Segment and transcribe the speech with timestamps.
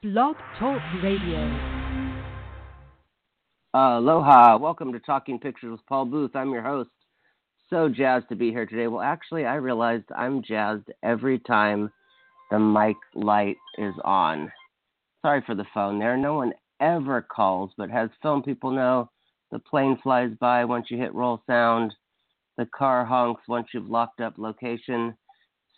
[0.00, 1.40] Blog Talk Radio.
[3.74, 4.56] Uh, aloha.
[4.56, 6.36] Welcome to Talking Pictures with Paul Booth.
[6.36, 6.90] I'm your host.
[7.68, 8.86] So jazzed to be here today.
[8.86, 11.90] Well, actually, I realized I'm jazzed every time
[12.52, 14.52] the mic light is on.
[15.20, 16.16] Sorry for the phone there.
[16.16, 19.10] No one ever calls, but has film people know
[19.50, 21.92] the plane flies by once you hit roll sound,
[22.56, 25.16] the car honks once you've locked up location.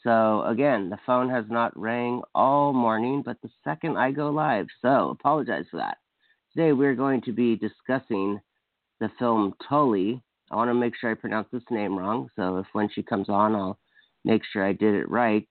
[0.02, 4.66] So again, the phone has not rang all morning, but the second I go live,
[4.80, 5.98] so apologize for that.
[6.54, 8.40] Today we're going to be discussing
[8.98, 10.22] the film Tully.
[10.50, 13.28] I want to make sure I pronounce this name wrong, so if when she comes
[13.28, 13.78] on, I'll
[14.24, 15.46] make sure I did it right.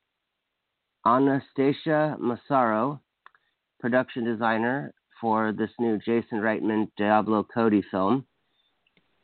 [1.05, 2.99] Anastasia Massaro,
[3.79, 8.25] production designer for this new Jason Reitman Diablo Cody film.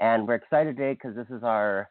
[0.00, 1.88] And we're excited today because this is our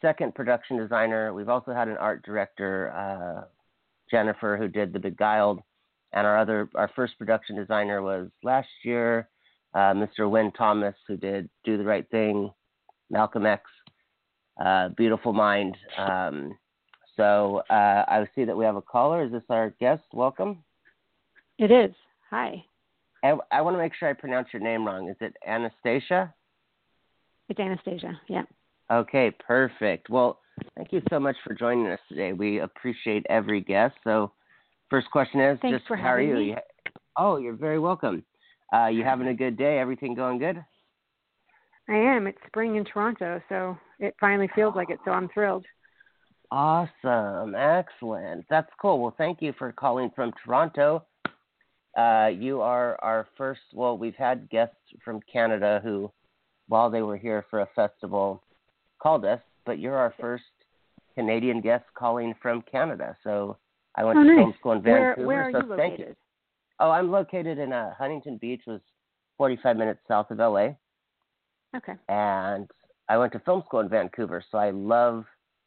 [0.00, 1.34] second production designer.
[1.34, 3.46] We've also had an art director, uh,
[4.10, 5.60] Jennifer, who did The Beguiled.
[6.12, 9.30] And our other, our first production designer was last year,
[9.74, 10.30] uh, Mr.
[10.30, 12.52] Wynn Thomas, who did Do the Right Thing,
[13.10, 13.62] Malcolm X,
[14.62, 15.78] uh, Beautiful Mind.
[15.96, 16.52] Um,
[17.16, 19.24] so uh, I see that we have a caller.
[19.24, 20.02] Is this our guest?
[20.12, 20.64] Welcome.
[21.58, 21.94] It is.
[22.30, 22.64] Hi.
[23.24, 25.08] I, I want to make sure I pronounce your name wrong.
[25.08, 26.34] Is it Anastasia?
[27.48, 28.20] It's Anastasia.
[28.28, 28.42] Yeah.
[28.90, 30.10] Okay, perfect.
[30.10, 30.40] Well,
[30.76, 32.32] thank you so much for joining us today.
[32.32, 33.94] We appreciate every guest.
[34.04, 34.32] So,
[34.90, 36.34] first question is Thanks just for how are you?
[36.34, 36.56] me.
[37.16, 38.24] Oh, you're very welcome.
[38.72, 39.78] Uh, you having a good day?
[39.78, 40.62] Everything going good?
[41.88, 42.26] I am.
[42.26, 44.98] It's spring in Toronto, so it finally feels like it.
[45.04, 45.66] So I'm thrilled.
[46.52, 47.54] Awesome.
[47.54, 48.44] Excellent.
[48.50, 49.00] That's cool.
[49.00, 51.02] Well, thank you for calling from Toronto.
[51.96, 56.12] Uh, you are our first, well, we've had guests from Canada who,
[56.68, 58.42] while they were here for a festival,
[59.02, 60.44] called us, but you're our first
[61.14, 63.16] Canadian guest calling from Canada.
[63.24, 63.56] So
[63.96, 64.36] I went oh, to nice.
[64.36, 65.26] film school in Where, Vancouver.
[65.26, 66.04] where are so you thank you.
[66.04, 66.16] located?
[66.80, 68.82] Oh, I'm located in uh, Huntington Beach, was
[69.38, 70.72] 45 minutes south of LA,
[71.74, 71.94] Okay.
[72.10, 72.70] and
[73.08, 74.44] I went to film school in Vancouver.
[74.50, 75.24] So I love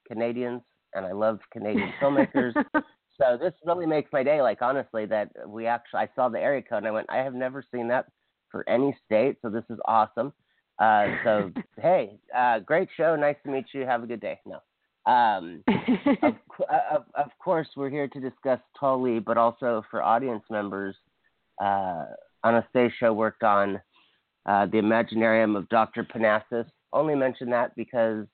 [0.08, 0.62] Canadians
[0.96, 2.54] and I love Canadian filmmakers.
[3.18, 4.42] So this really makes my day.
[4.42, 7.34] Like honestly, that we actually I saw the area code and I went, I have
[7.34, 8.08] never seen that
[8.52, 10.34] for any state, so this is awesome.
[10.80, 11.52] Uh, so
[11.82, 13.16] hey, uh, great show.
[13.16, 13.86] Nice to meet you.
[13.86, 14.40] Have a good day.
[14.46, 14.60] No.
[15.12, 15.64] Um,
[16.24, 16.34] of,
[16.92, 20.96] of, of course, we're here to discuss Tully, but also for audience members,
[21.64, 22.06] uh,
[22.44, 23.80] Anastasia worked on
[24.46, 26.04] uh, the Imaginarium of Dr.
[26.04, 26.66] Parnassus.
[26.92, 28.26] Only mention that because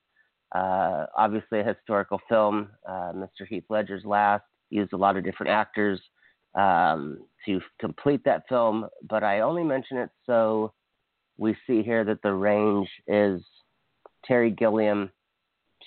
[0.53, 2.69] uh, obviously a historical film.
[2.87, 3.47] Uh, Mr.
[3.47, 5.99] Heath Ledger's Last used a lot of different actors
[6.55, 10.73] um, to complete that film, but I only mention it so
[11.37, 13.41] we see here that the range is
[14.25, 15.09] Terry Gilliam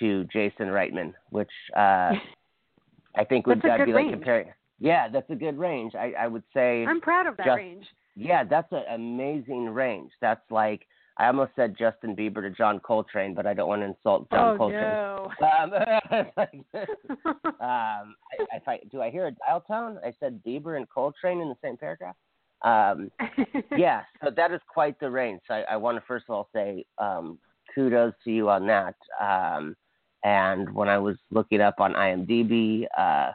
[0.01, 2.13] to Jason Reitman, which uh,
[3.17, 4.13] I think would good be like range.
[4.13, 4.49] comparing.
[4.81, 5.95] Yeah, that's a good range.
[5.95, 6.85] I, I would say.
[6.85, 7.87] I'm proud of that Just- range.
[8.17, 10.13] Yeah, that's an amazing range.
[10.21, 10.87] That's like
[11.17, 14.55] I almost said Justin Bieber to John Coltrane, but I don't want to insult John
[14.55, 14.83] oh Coltrane.
[14.83, 15.31] no.
[15.41, 15.73] Um,
[17.47, 19.99] um, I, if I do I hear a dial tone?
[20.05, 22.17] I said Bieber and Coltrane in the same paragraph.
[22.63, 23.11] Um,
[23.77, 25.41] yeah, so that is quite the range.
[25.47, 27.39] So I, I want to first of all say um,
[27.75, 28.97] kudos to you on that.
[29.21, 29.77] Um,
[30.25, 33.31] and when I was looking up on IMDb, uh,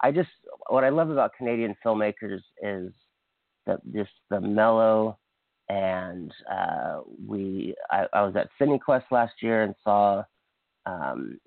[0.00, 0.28] I just
[0.68, 2.92] what I love about Canadian filmmakers is
[3.66, 5.18] the just the mellow
[5.68, 10.22] and uh, we I, I was at CineQuest last year and saw
[10.86, 11.38] um,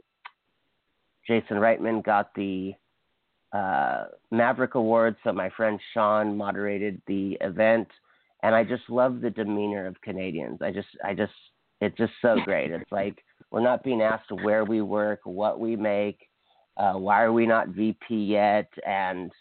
[1.28, 2.74] Jason Reitman got the
[3.54, 7.88] uh, Maverick Award, so my friend Sean moderated the event,
[8.44, 10.60] and I just love the demeanor of Canadians.
[10.62, 11.34] I just I just
[11.82, 12.72] it's just so great.
[12.72, 16.28] It's like we're not being asked where we work, what we make,
[16.78, 19.32] uh, why are we not VP yet, and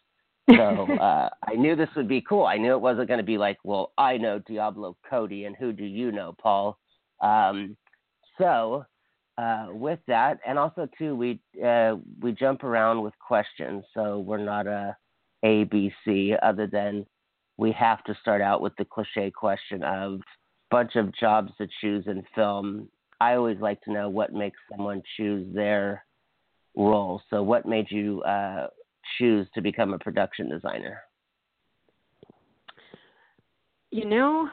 [0.57, 2.45] so uh, I knew this would be cool.
[2.47, 5.73] I knew it wasn't going to be like, well, I know Diablo Cody, and who
[5.73, 6.79] do you know, Paul?
[7.21, 7.77] Um,
[8.39, 8.85] so
[9.39, 14.39] uh, with that, and also too, we uh, we jump around with questions, so we're
[14.39, 14.97] not a
[15.43, 16.35] A B C.
[16.43, 17.07] Other than
[17.57, 20.21] we have to start out with the cliche question of
[20.71, 22.89] bunch of jobs to choose in film.
[23.21, 26.05] I always like to know what makes someone choose their
[26.77, 27.23] role.
[27.31, 28.69] So, what made you uh,
[29.19, 31.01] choose to become a production designer?
[33.91, 34.49] You know,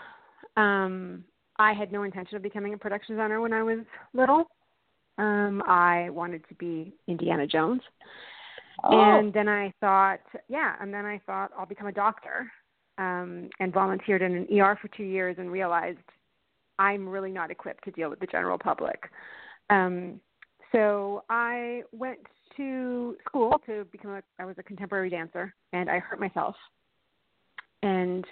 [0.58, 1.24] um,
[1.58, 3.80] I had no intention of becoming a production designer when I was
[4.14, 4.46] little.
[5.18, 7.82] Um, I wanted to be Indiana Jones.
[8.84, 9.20] Oh.
[9.20, 12.52] And then I thought, yeah, and then I thought I'll become a doctor.
[13.00, 15.98] Um, and volunteered in an ER for two years and realized
[16.78, 19.10] I'm really not equipped to deal with the general public.
[19.72, 20.20] Um,
[20.72, 22.20] so I went
[22.58, 26.56] to school to become a I was a contemporary dancer and I hurt myself.
[27.82, 28.26] And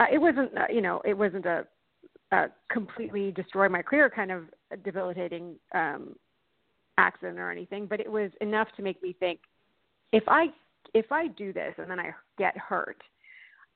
[0.00, 1.66] uh, it wasn't uh, you know, it wasn't a,
[2.32, 4.44] a completely destroy my career kind of
[4.84, 6.16] debilitating um
[6.98, 9.40] accident or anything, but it was enough to make me think
[10.12, 10.46] if I
[10.94, 13.02] if I do this and then I get hurt,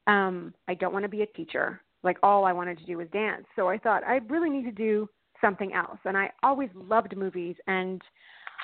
[0.06, 1.80] um, I don't want to be a teacher.
[2.04, 3.44] Like all I wanted to do was dance.
[3.56, 5.08] So I thought I really need to do
[5.40, 5.98] something else.
[6.04, 8.00] And I always loved movies and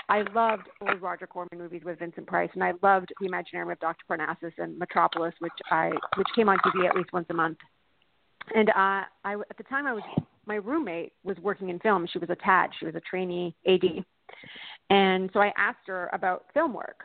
[0.08, 3.80] I loved old Roger Corman movies with Vincent Price, and I loved The Imaginarium of
[3.80, 4.04] Dr.
[4.08, 7.58] Parnassus and Metropolis, which I which came on TV at least once a month.
[8.54, 10.02] And uh, I at the time I was
[10.46, 12.06] my roommate was working in film.
[12.12, 12.70] She was a TAD.
[12.78, 14.04] She was a trainee AD,
[14.90, 17.04] and so I asked her about film work.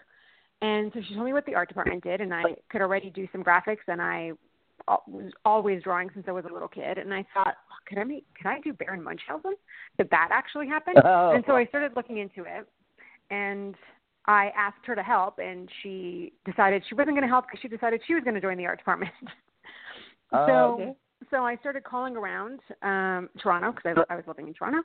[0.62, 3.28] And so she told me what the art department did, and I could already do
[3.32, 4.34] some graphics, and I
[5.08, 6.98] was always drawing since I was a little kid.
[6.98, 7.56] And I thought,
[7.88, 9.54] could I make, could I do Baron Munchausen?
[9.98, 10.96] Did that actually happen?
[11.04, 11.32] Oh.
[11.34, 12.68] And so I started looking into it,
[13.30, 13.76] and
[14.26, 17.68] I asked her to help, and she decided she wasn't going to help because she
[17.68, 19.12] decided she was going to join the art department.
[20.32, 20.94] Oh, so okay.
[21.32, 24.84] so I started calling around um, Toronto because I, I was living in Toronto,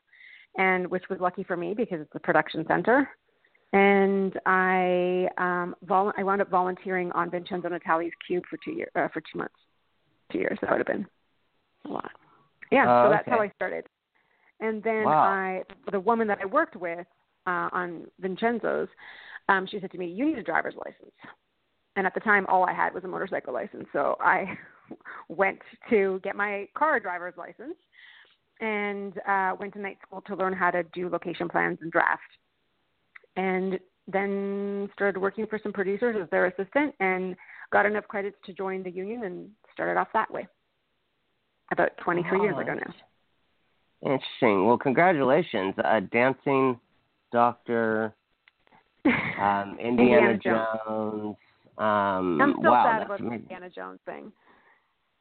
[0.57, 3.07] and which was lucky for me because it's a production center
[3.75, 8.91] and I um, vol- I wound up volunteering on Vincenzo Natali's Cube for two years
[8.95, 9.55] uh, for two months,
[10.31, 10.57] two years.
[10.63, 11.07] That would have been
[11.87, 12.13] a lot.
[12.71, 13.41] Yeah, Oh, so that's how.
[13.41, 13.87] I started.
[14.61, 15.25] And then Wow.
[15.25, 17.07] I, the woman that I worked with
[17.47, 18.89] uh, on Vincenzo's,
[19.49, 21.15] um, she said to me, "You need a driver's license."
[21.97, 24.59] And at the time, all I had was a motorcycle license, so I
[25.29, 25.61] went
[25.91, 27.77] to get my car driver's license
[28.61, 32.23] and uh, went to night school to learn how to do location plans and draft
[33.37, 37.37] and then started working for some producers as their assistant and
[37.73, 40.47] got enough credits to join the union and started off that way
[41.73, 42.95] about 23 years ago now.
[44.03, 44.67] Interesting.
[44.67, 46.79] Well, congratulations, uh, dancing
[47.33, 48.15] doctor,
[49.05, 50.67] um, Indiana, Indiana Jones.
[50.87, 51.37] Jones.
[51.77, 53.33] Um, I'm still wow, sad about the.
[53.33, 54.33] Indiana Jones thing.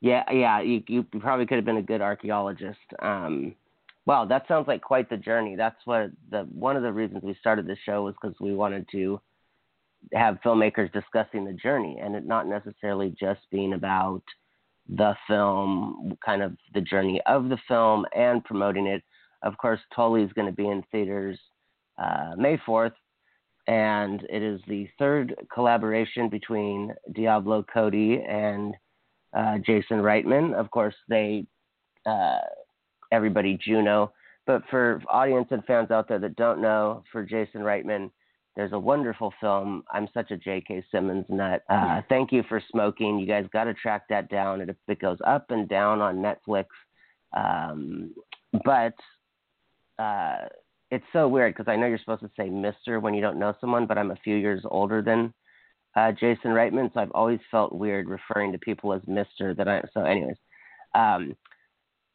[0.02, 0.62] Yeah, yeah.
[0.62, 2.80] You you probably could have been a good archaeologist.
[3.02, 3.56] Um,
[4.06, 5.56] wow, that sounds like quite the journey.
[5.56, 8.88] That's what the one of the reasons we started this show was because we wanted
[8.92, 9.20] to
[10.14, 14.22] have filmmakers discussing the journey and it not necessarily just being about
[14.90, 19.02] the film, kind of the journey of the film and promoting it.
[19.42, 21.40] Of course, Tully is going to be in theaters
[21.98, 22.94] uh, May 4th,
[23.68, 28.76] and it is the third collaboration between Diablo Cody and
[29.36, 30.54] uh, Jason Reitman.
[30.54, 31.46] Of course, they
[32.06, 32.40] uh,
[33.12, 34.12] everybody Juno,
[34.46, 38.12] but for audience and fans out there that don't know, for Jason Reitman,
[38.56, 39.84] there's a wonderful film.
[39.92, 40.84] I'm such a J.K.
[40.92, 41.64] Simmons nut.
[41.70, 43.18] Uh, thank you for smoking.
[43.18, 44.62] You guys got to track that down.
[44.62, 46.66] It, it goes up and down on Netflix,
[47.36, 48.14] um,
[48.64, 48.94] but
[49.98, 50.46] uh,
[50.94, 53.54] it's so weird because I know you're supposed to say Mister when you don't know
[53.60, 55.34] someone, but I'm a few years older than
[55.96, 59.54] uh, Jason Reitman, so I've always felt weird referring to people as Mister.
[59.54, 60.38] That I so, anyways.
[60.94, 61.36] Um,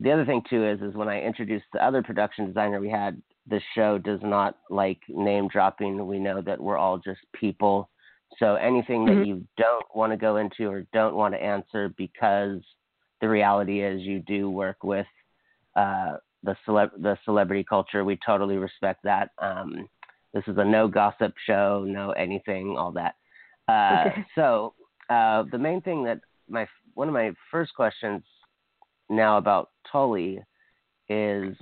[0.00, 3.20] the other thing too is is when I introduced the other production designer we had,
[3.48, 6.06] the show does not like name dropping.
[6.06, 7.90] We know that we're all just people.
[8.38, 9.08] So anything Mhm.
[9.08, 12.60] that you don't want to go into or don't want to answer because
[13.20, 15.06] the reality is you do work with
[15.74, 18.04] uh, the celeb the celebrity culture.
[18.04, 19.30] We totally respect that.
[19.40, 19.88] Um,
[20.34, 23.14] this is a no gossip show, no anything, all that.
[23.68, 24.24] Uh, Okay.
[24.34, 24.74] So
[25.10, 28.22] uh, the main thing that my one of my first questions
[29.08, 30.40] now about Tully
[31.08, 31.56] is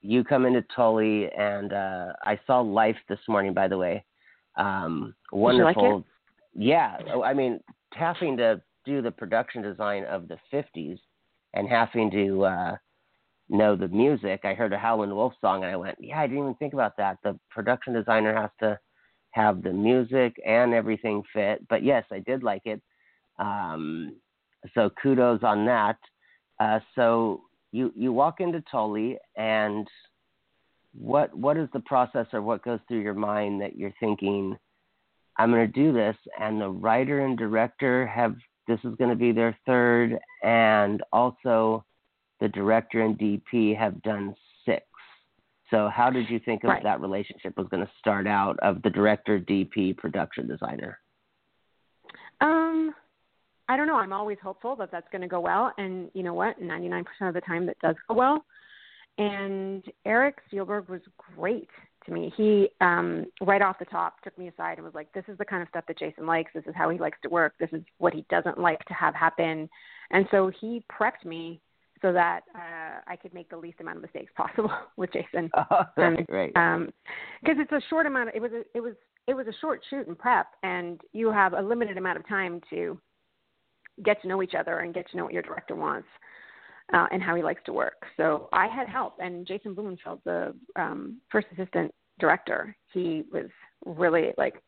[0.00, 4.04] you come into Tully and uh, I saw Life this morning, by the way.
[4.56, 6.04] Um, you like wonderful.
[6.54, 7.60] Yeah, oh, I mean,
[7.92, 10.98] having to do the production design of the 50s
[11.52, 12.76] and having to uh,
[13.48, 14.40] know the music.
[14.44, 16.96] I heard a Howlin' Wolf song and I went, yeah, I didn't even think about
[16.96, 17.18] that.
[17.22, 18.78] The production designer has to
[19.30, 21.66] have the music and everything fit.
[21.68, 22.82] But yes, I did like it.
[23.38, 24.16] Um,
[24.74, 25.98] so kudos on that.
[26.58, 29.86] Uh, so you you walk into Tully and
[30.98, 34.56] what what is the process or what goes through your mind that you're thinking
[35.38, 38.36] I'm going to do this and the writer and director have
[38.66, 41.84] this is going to be their third and also
[42.40, 44.84] the director and DP have done six.
[45.70, 46.82] So how did you think of Right.
[46.82, 51.00] that relationship was going to start out of the director, DP, production designer?
[52.40, 52.94] Um,
[53.68, 53.96] I don't know.
[53.96, 56.60] I'm always hopeful that that's going to go well, and you know what?
[56.60, 58.44] 99% of the time, that does go well.
[59.18, 61.00] And Eric Steelberg was
[61.34, 61.68] great
[62.04, 62.32] to me.
[62.36, 65.44] He um, right off the top took me aside and was like, "This is the
[65.44, 66.52] kind of stuff that Jason likes.
[66.54, 67.54] This is how he likes to work.
[67.58, 69.68] This is what he doesn't like to have happen."
[70.10, 71.60] And so he prepped me
[72.02, 75.50] so that uh, I could make the least amount of mistakes possible with Jason.
[75.70, 75.84] Oh,
[76.28, 76.52] right.
[76.56, 76.90] Um,
[77.42, 78.28] because it's a short amount.
[78.28, 78.94] Of, it was a, it was
[79.26, 82.60] it was a short shoot and prep, and you have a limited amount of time
[82.70, 82.98] to
[84.04, 86.06] get to know each other and get to know what your director wants
[86.92, 88.04] uh, and how he likes to work.
[88.16, 93.46] So I had help, and Jason Blumenfeld, the um, first assistant director, he was
[93.84, 94.62] really like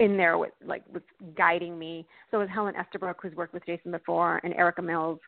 [0.00, 1.02] in there with like was
[1.36, 2.06] guiding me.
[2.30, 5.20] So was Helen Estabrook, who's worked with Jason before, and Erica Mills.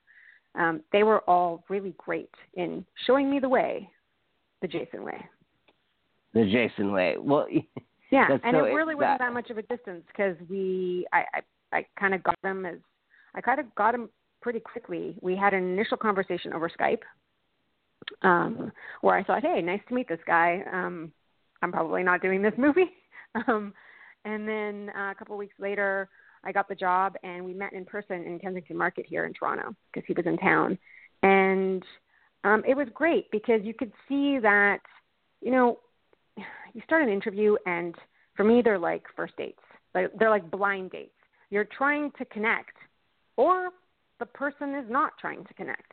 [0.54, 3.88] Um, they were all really great in showing me the way,
[4.60, 5.24] the Jason way.
[6.34, 7.16] The Jason way.
[7.18, 7.46] Well,
[8.10, 11.78] yeah, and so it really wasn't that, much of a distance because we, I, I,
[11.78, 12.78] I kind of got him as,
[13.34, 14.10] I kind of got him
[14.42, 15.16] pretty quickly.
[15.22, 17.02] We had an initial conversation over Skype,
[18.22, 20.62] um, where I thought, hey, nice to meet this guy.
[20.70, 21.12] Um,
[21.62, 22.90] I'm probably not doing this movie.
[23.48, 23.72] um,
[24.24, 26.08] and then uh, a couple of weeks later,
[26.44, 29.74] I got the job, and we met in person in Kensington Market here in Toronto
[29.92, 30.78] because he was in town,
[31.22, 31.84] and
[32.44, 34.80] um, it was great because you could see that,
[35.40, 35.78] you know,
[36.36, 37.94] you start an interview, and
[38.34, 39.60] for me, they're like first dates.
[39.94, 41.12] They're like blind dates.
[41.50, 42.76] You're trying to connect,
[43.36, 43.70] or
[44.18, 45.92] the person is not trying to connect.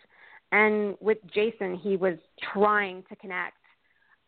[0.51, 2.17] And with Jason, he was
[2.53, 3.57] trying to connect.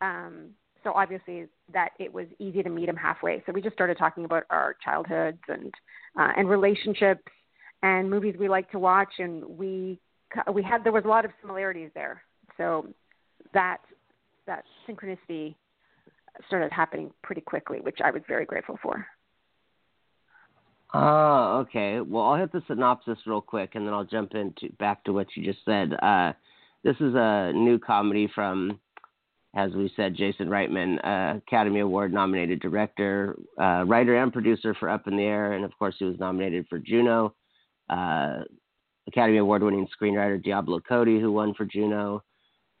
[0.00, 0.50] Um,
[0.84, 3.42] so obviously that it was easy to meet him halfway.
[3.46, 5.72] So we just started talking about our childhoods and
[6.18, 7.22] uh, and relationships
[7.82, 10.00] and movies we like to watch, and we
[10.52, 12.22] we had there was a lot of similarities there.
[12.56, 12.88] So
[13.54, 13.78] that
[14.46, 15.54] that synchronicity
[16.46, 19.06] started happening pretty quickly, which I was very grateful for.
[20.94, 22.00] Oh, okay.
[22.00, 25.26] Well, I'll hit the synopsis real quick, and then I'll jump into back to what
[25.34, 25.94] you just said.
[26.02, 26.32] Uh,
[26.84, 28.78] this is a new comedy from
[29.54, 34.88] as we said, Jason Reitman, uh, Academy Award nominated director, uh, writer, and producer for
[34.88, 37.34] Up in the Air, and of course, he was nominated for Juno.
[37.90, 38.40] Uh,
[39.06, 42.22] Academy Award winning screenwriter Diablo Cody, who won for Juno.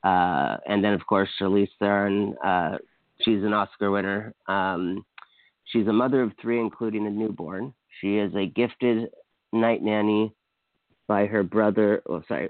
[0.02, 2.78] Uh, and then, of course, Charlize Theron, uh,
[3.20, 4.34] she's an Oscar winner.
[4.48, 5.04] Um,
[5.64, 7.74] she's a mother of three, including a newborn.
[8.00, 9.10] She is a gifted
[9.52, 10.32] night nanny
[11.06, 12.02] by her brother.
[12.08, 12.48] Oh, sorry.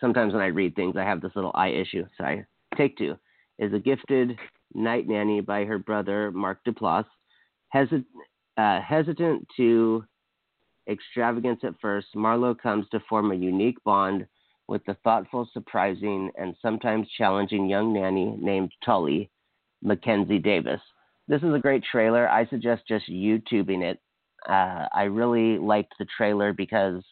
[0.00, 2.06] Sometimes when I read things, I have this little eye issue.
[2.16, 2.44] Sorry.
[2.76, 3.16] Take two
[3.58, 4.38] is a gifted
[4.74, 7.04] night nanny by her brother, Mark Duplass.
[7.74, 8.04] Hesit-
[8.56, 10.04] uh, hesitant to
[10.88, 14.26] extravagance at first, Marlowe comes to form a unique bond
[14.68, 19.30] with the thoughtful, surprising, and sometimes challenging young nanny named Tully,
[19.82, 20.80] Mackenzie Davis.
[21.28, 22.28] This is a great trailer.
[22.28, 24.00] I suggest just YouTubing it.
[24.48, 27.02] Uh, I really liked the trailer because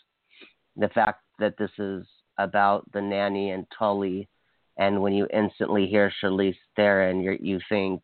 [0.76, 2.06] the fact that this is
[2.38, 4.28] about the nanny and Tully
[4.76, 8.02] and when you instantly hear Charlize Theron, you you think,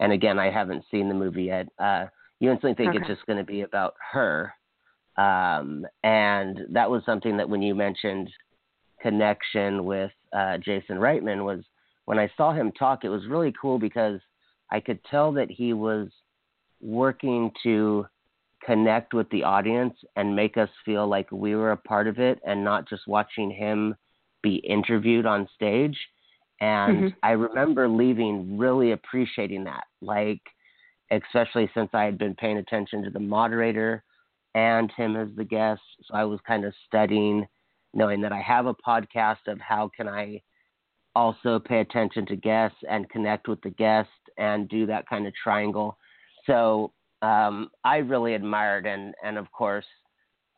[0.00, 1.68] and again, I haven't seen the movie yet.
[1.78, 2.06] Uh,
[2.40, 2.98] you instantly think okay.
[2.98, 4.52] it's just going to be about her,
[5.16, 8.30] um, and that was something that when you mentioned
[9.00, 11.60] connection with uh, Jason Reitman was
[12.04, 13.04] when I saw him talk.
[13.04, 14.20] It was really cool because
[14.70, 16.08] I could tell that he was
[16.80, 18.06] working to
[18.64, 22.40] connect with the audience and make us feel like we were a part of it
[22.46, 23.94] and not just watching him
[24.44, 25.98] be interviewed on stage.
[26.60, 27.06] And mm-hmm.
[27.24, 30.40] I remember leaving really appreciating that, like,
[31.10, 34.04] especially since I had been paying attention to the moderator
[34.54, 35.82] and him as the guest.
[36.04, 37.46] So I was kind of studying,
[37.92, 40.40] knowing that I have a podcast of how can I
[41.16, 45.32] also pay attention to guests and connect with the guest and do that kind of
[45.42, 45.96] triangle.
[46.46, 49.86] So um, I really admired and and of course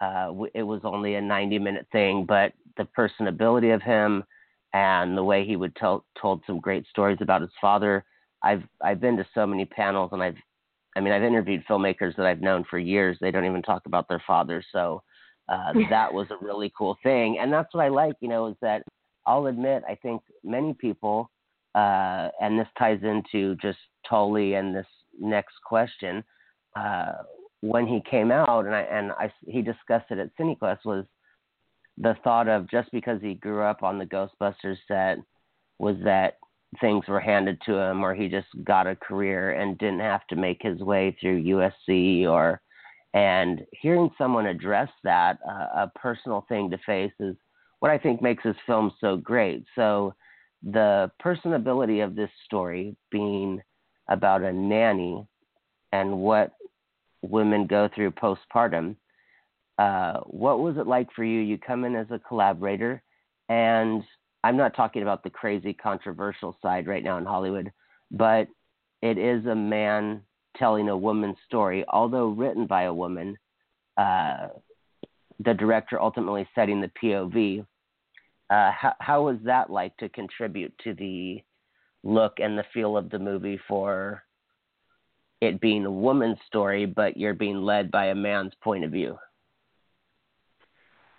[0.00, 4.24] uh, it was only a 90 minute thing, but the personability of him
[4.72, 8.04] and the way he would tell told some great stories about his father.
[8.42, 10.36] I've I've been to so many panels and I've
[10.96, 13.16] I mean I've interviewed filmmakers that I've known for years.
[13.20, 15.02] They don't even talk about their father, so
[15.48, 17.38] uh, that was a really cool thing.
[17.40, 18.82] And that's what I like, you know, is that
[19.26, 21.30] I'll admit I think many people,
[21.74, 24.86] uh, and this ties into just Tully and this
[25.18, 26.22] next question.
[26.78, 27.12] Uh,
[27.68, 31.04] when he came out, and I and I he discussed it at CineQuest was
[31.98, 35.18] the thought of just because he grew up on the Ghostbusters set
[35.78, 36.38] was that
[36.80, 40.36] things were handed to him or he just got a career and didn't have to
[40.36, 42.60] make his way through USC or
[43.14, 47.34] and hearing someone address that uh, a personal thing to face is
[47.78, 49.64] what I think makes this film so great.
[49.74, 50.14] So
[50.62, 53.62] the personability of this story being
[54.08, 55.26] about a nanny
[55.92, 56.52] and what
[57.30, 58.96] women go through postpartum.
[59.78, 61.40] Uh, what was it like for you?
[61.40, 63.02] You come in as a collaborator,
[63.48, 64.02] and
[64.42, 67.72] I'm not talking about the crazy controversial side right now in Hollywood,
[68.10, 68.48] but
[69.02, 70.22] it is a man
[70.56, 73.36] telling a woman's story, although written by a woman.
[73.96, 74.48] Uh,
[75.44, 77.66] the director ultimately setting the POV.
[78.50, 81.42] uh, how how was that like to contribute to the
[82.04, 84.22] look and the feel of the movie for
[85.40, 89.18] it being a woman's story, but you're being led by a man's point of view?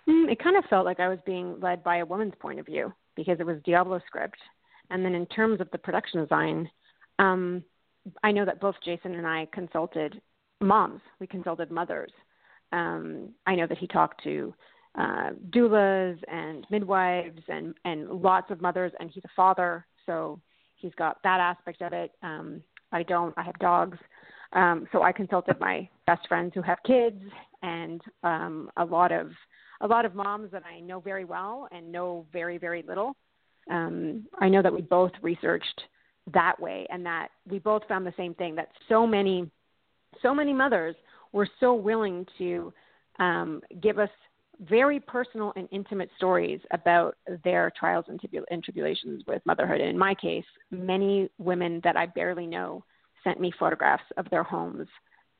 [0.08, 2.66] Mm, it kind of felt like I was being led by a woman's point of
[2.66, 4.38] view because it was Diablo script.
[4.90, 6.70] And then in terms of the production design,
[7.18, 7.62] um,
[8.22, 10.20] I know that both Jason and I consulted
[10.60, 11.02] moms.
[11.20, 12.12] We consulted mothers.
[12.72, 14.54] Um, I know that he talked to
[14.98, 20.40] uh, doulas and midwives and and lots of mothers, and he's a father, so
[20.76, 22.12] he's got that aspect of it.
[22.22, 23.34] Um, I don't.
[23.36, 23.98] I have dogs,
[24.52, 27.20] um, so I consulted my best friends who have kids
[27.62, 29.30] and um, a lot of
[29.80, 33.16] a lot of moms that I know very well and know very very little.
[33.70, 35.82] Um, I know that we both researched
[36.32, 39.50] that way, and that we both found the same thing that so many
[40.22, 40.96] so many mothers
[41.32, 42.72] were so willing to
[43.18, 44.10] um, give us
[44.60, 49.80] very personal and intimate stories about their trials and, and tribulations with motherhood.
[49.80, 52.84] And in my case, many women that I barely know
[53.24, 54.88] sent me photographs of their homes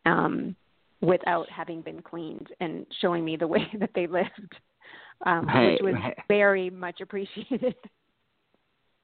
[0.06, 0.54] um,
[1.00, 4.54] without having been cleaned and showing me the way that they lived,
[5.26, 6.16] um, right, which was right.
[6.28, 7.74] very much appreciated.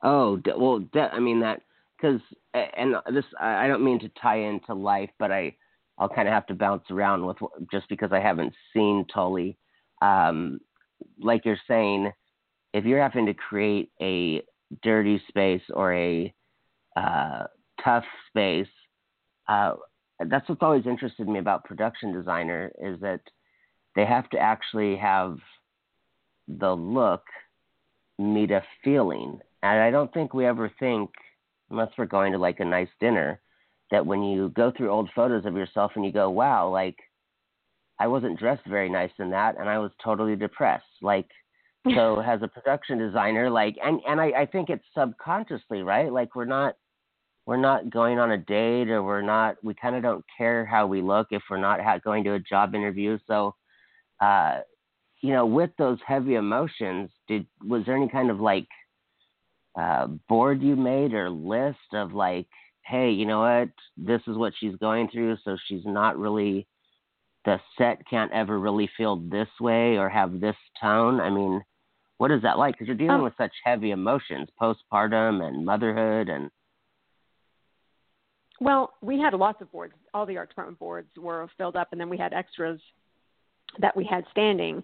[0.07, 1.63] Oh, well, I mean that
[1.97, 2.21] because
[2.53, 5.57] and this I don't mean to tie into life, but I
[5.97, 7.39] I'll kind of have to bounce around with
[7.73, 9.57] just because I haven't seen Tully.
[10.05, 10.61] Um,
[11.19, 12.13] like you're saying,
[12.73, 14.43] if you're having to create a
[14.83, 16.35] dirty space or a
[16.97, 17.45] uh,
[17.83, 18.69] tough space,
[19.49, 19.75] uh,
[20.29, 23.21] that's what's always interested me about production designer is that
[23.97, 25.39] they have to actually have
[26.49, 27.23] the look
[28.19, 31.11] meet a feeling, and I don't think we ever think,
[31.71, 33.41] unless we're going to like a nice dinner,
[33.91, 36.97] that when you go through old photos of yourself and you go, wow, like
[37.99, 40.85] I wasn't dressed very nice in that and I was totally depressed.
[41.03, 41.29] Like
[41.95, 46.13] so as a production designer, like and, and I, I think it's subconsciously, right?
[46.13, 46.77] Like we're not
[47.47, 50.87] we're not going on a date or we're not we kind of don't care how
[50.87, 53.19] we look if we're not ha- going to a job interview.
[53.27, 53.55] So
[54.21, 54.61] uh
[55.25, 58.69] you know, with those heavy emotions, did was there any kind of like
[59.75, 62.47] uh, board you made or list of like,
[62.85, 66.67] hey, you know what, this is what she's going through, so she's not really
[67.45, 71.21] the set can't ever really feel this way or have this tone.
[71.21, 71.63] I mean,
[72.19, 72.75] what is that like?
[72.75, 76.51] Because you're dealing Um, with such heavy emotions, postpartum and motherhood, and
[78.61, 79.95] Well, we had lots of boards.
[80.15, 82.81] All the art department boards were filled up, and then we had extras
[83.81, 84.83] that we had standing.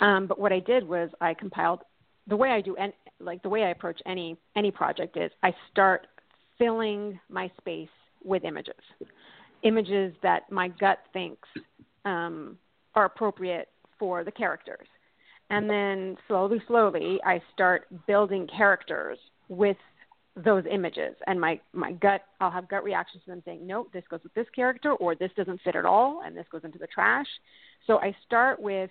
[0.00, 1.82] Um, but what I did was I compiled
[2.26, 5.54] the way I do, and like the way I approach any any project is I
[5.70, 6.06] start
[6.58, 7.90] filling my space
[8.24, 8.74] with images,
[9.62, 11.48] images that my gut thinks
[12.04, 12.56] um,
[12.94, 14.86] are appropriate for the characters,
[15.50, 19.76] and then slowly, slowly, I start building characters with
[20.36, 21.16] those images.
[21.26, 24.34] And my my gut I'll have gut reactions to them saying nope this goes with
[24.34, 27.26] this character or this doesn't fit at all and this goes into the trash.
[27.86, 28.90] So I start with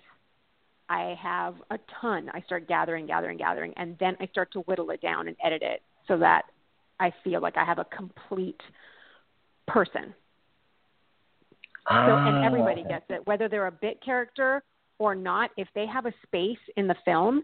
[0.88, 2.30] I have a ton.
[2.34, 5.62] I start gathering gathering gathering and then I start to whittle it down and edit
[5.62, 6.42] it so that
[6.98, 8.60] I feel like I have a complete
[9.66, 10.14] person
[12.06, 12.88] so and everybody Ah.
[12.88, 14.62] gets it whether they're a bit character
[14.98, 17.42] or not if they have a space in the film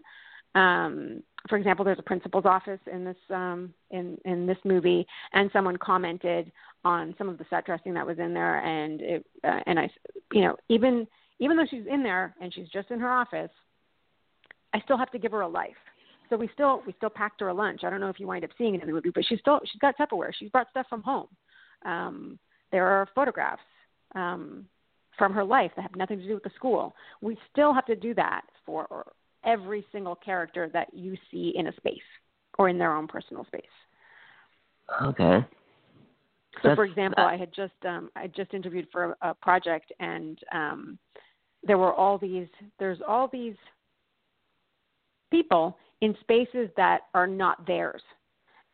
[0.55, 5.49] um for example there's a principal's office in this um in in this movie and
[5.51, 6.51] someone commented
[6.85, 9.89] on some of the set dressing that was in there and it uh, and I
[10.33, 11.07] you know even
[11.39, 13.51] even though she's in there and she's just in her office
[14.73, 15.75] I still have to give her a life.
[16.29, 17.83] So we still we still packed her a lunch.
[17.83, 19.59] I don't know if you wind up seeing it in the movie but she's still
[19.65, 20.31] she's got Tupperware.
[20.37, 21.27] She's brought stuff from home.
[21.85, 22.39] Um
[22.71, 23.61] there are photographs
[24.15, 24.65] um
[25.17, 27.95] from her life that have nothing to do with the school we still have to
[27.95, 29.05] do that for
[29.43, 31.99] every single character that you see in a space
[32.57, 33.61] or in their own personal space.
[35.03, 35.45] okay.
[36.55, 39.33] So, That's- for example, uh, I had just um, I just interviewed for a, a
[39.35, 40.97] project, and um,
[41.63, 42.47] there were all these
[42.79, 43.55] there's all these
[45.29, 48.01] people in spaces that are not theirs,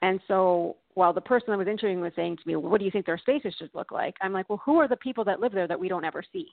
[0.03, 2.85] and so while the person I was interviewing was saying to me, well, "What do
[2.85, 5.39] you think their spaces should look like?" I'm like, "Well, who are the people that
[5.39, 6.47] live there that we don't ever see?"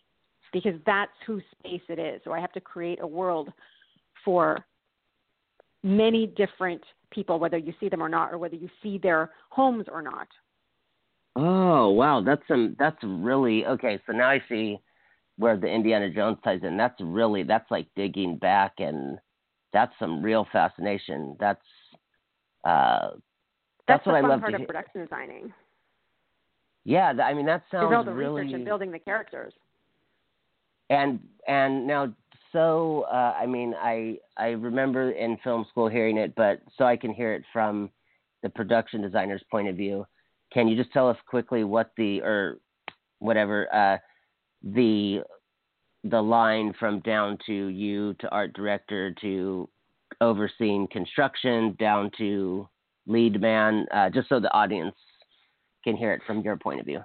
[0.52, 2.22] Because that's whose space it is.
[2.22, 3.52] So I have to create a world
[4.24, 4.64] for
[5.82, 9.86] many different people, whether you see them or not, or whether you see their homes
[9.90, 10.28] or not.
[11.34, 13.98] Oh wow, that's some that's really okay.
[14.06, 14.78] So now I see
[15.38, 16.76] where the Indiana Jones ties in.
[16.76, 19.18] That's really that's like digging back, and
[19.72, 21.36] that's some real fascination.
[21.40, 21.66] That's
[22.64, 23.10] uh,
[23.90, 25.52] that's, That's, what I love part to of production designing.
[26.84, 29.52] Yeah, I mean that Is all the really research and building the characters.
[30.88, 32.12] and and now
[32.52, 33.06] so.
[33.10, 37.12] Uh, I mean, I I remember in film school hearing it, but so I can
[37.12, 37.90] hear it from
[38.42, 40.06] the production designer's point of view.
[40.52, 42.58] Can you just tell us quickly what the or
[43.18, 43.98] whatever uh,
[44.62, 45.20] the
[46.04, 49.68] the line from down to you to art director to
[50.20, 52.68] overseeing construction down to
[53.10, 54.94] lead man, uh, just so the audience
[55.84, 57.00] can hear it from your point of view?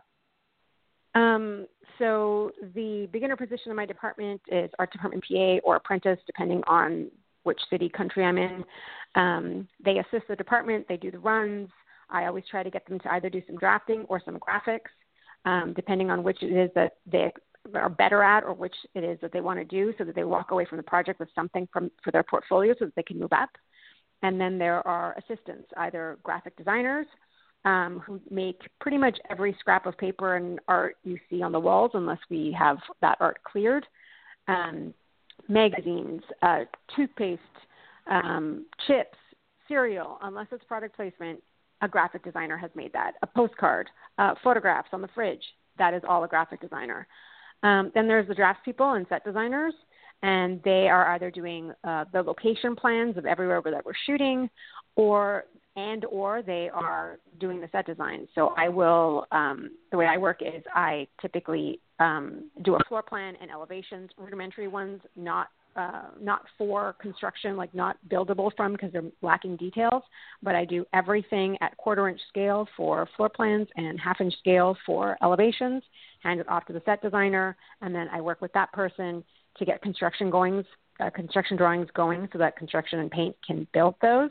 [1.15, 1.65] Um,
[1.97, 7.09] so the beginner position in my department is art department PA or apprentice, depending on
[7.43, 8.63] which city, country I'm in.
[9.15, 10.85] Um, they assist the department.
[10.89, 11.69] They do the runs.
[12.09, 14.91] I always try to get them to either do some drafting or some graphics,
[15.45, 17.31] um, depending on which it is that they
[17.73, 20.23] are better at or which it is that they want to do, so that they
[20.23, 23.19] walk away from the project with something from for their portfolio, so that they can
[23.19, 23.49] move up.
[24.23, 27.05] And then there are assistants, either graphic designers
[27.65, 31.59] um, who make pretty much every scrap of paper and art you see on the
[31.59, 33.85] walls, unless we have that art cleared.
[34.47, 34.93] Um,
[35.49, 36.61] magazines, uh,
[36.95, 37.41] toothpaste,
[38.09, 39.17] um, chips,
[39.67, 41.41] cereal, unless it's product placement,
[41.81, 43.13] a graphic designer has made that.
[43.21, 45.43] A postcard, uh, photographs on the fridge,
[45.77, 47.07] that is all a graphic designer.
[47.63, 49.73] Um, then there's the draftspeople and set designers,
[50.23, 54.49] and they are either doing uh, the location plans of everywhere that we're shooting,
[54.95, 58.27] or and or they are doing the set design.
[58.33, 63.03] So I will um, the way I work is I typically um, do a floor
[63.03, 68.93] plan and elevations, rudimentary ones, not uh, not for construction, like not buildable from because
[68.93, 70.03] they're lacking details,
[70.41, 74.77] but I do everything at quarter inch scale for floor plans and half inch scale
[74.85, 75.83] for elevations,
[76.23, 79.21] hand it off to the set designer, and then I work with that person
[79.57, 80.65] to get construction goings,
[80.99, 84.29] uh, construction drawings going so that construction and paint can build those.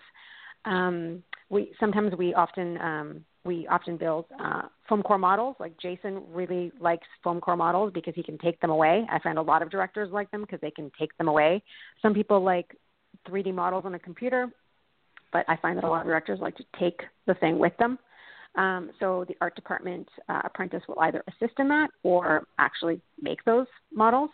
[0.64, 5.56] Um, we sometimes we often um, we often build uh, foam core models.
[5.60, 9.06] Like Jason really likes foam core models because he can take them away.
[9.10, 11.62] I find a lot of directors like them because they can take them away.
[12.00, 12.74] Some people like
[13.28, 14.48] 3D models on a computer,
[15.32, 17.98] but I find that a lot of directors like to take the thing with them.
[18.56, 23.44] Um, so the art department uh, apprentice will either assist in that or actually make
[23.44, 24.30] those models.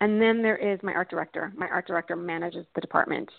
[0.00, 1.52] And then there is my art director.
[1.56, 3.30] My art director manages the department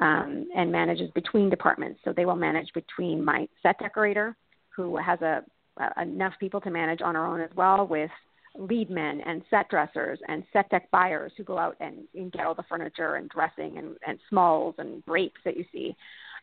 [0.00, 2.00] um, and manages between departments.
[2.04, 4.36] So they will manage between my set decorator,
[4.68, 5.42] who has a,
[5.78, 8.10] a enough people to manage on her own as well, with
[8.56, 12.46] lead men and set dressers and set deck buyers who go out and, and get
[12.46, 15.94] all the furniture and dressing and, and smalls and drapes that you see.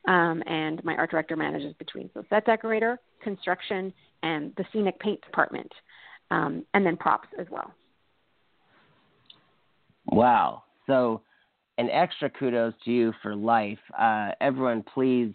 [0.07, 5.21] Um, and my art director manages between so set decorator, construction, and the scenic paint
[5.21, 5.71] department,
[6.31, 7.73] um, and then props as well.
[10.05, 10.63] Wow.
[10.87, 11.21] So
[11.77, 13.79] an extra kudos to you for life.
[13.97, 15.33] Uh, everyone, please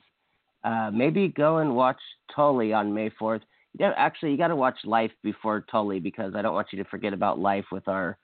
[0.64, 2.00] uh, maybe go and watch
[2.34, 3.42] Tully on May 4th.
[3.78, 6.88] Yeah, actually, you got to watch Life before Tully because I don't want you to
[6.88, 8.16] forget about life with our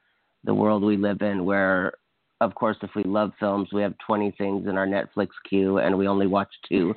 [0.45, 1.45] the world we live in.
[1.45, 1.93] Where,
[2.41, 5.97] of course, if we love films, we have 20 things in our Netflix queue and
[5.97, 6.95] we only watch two.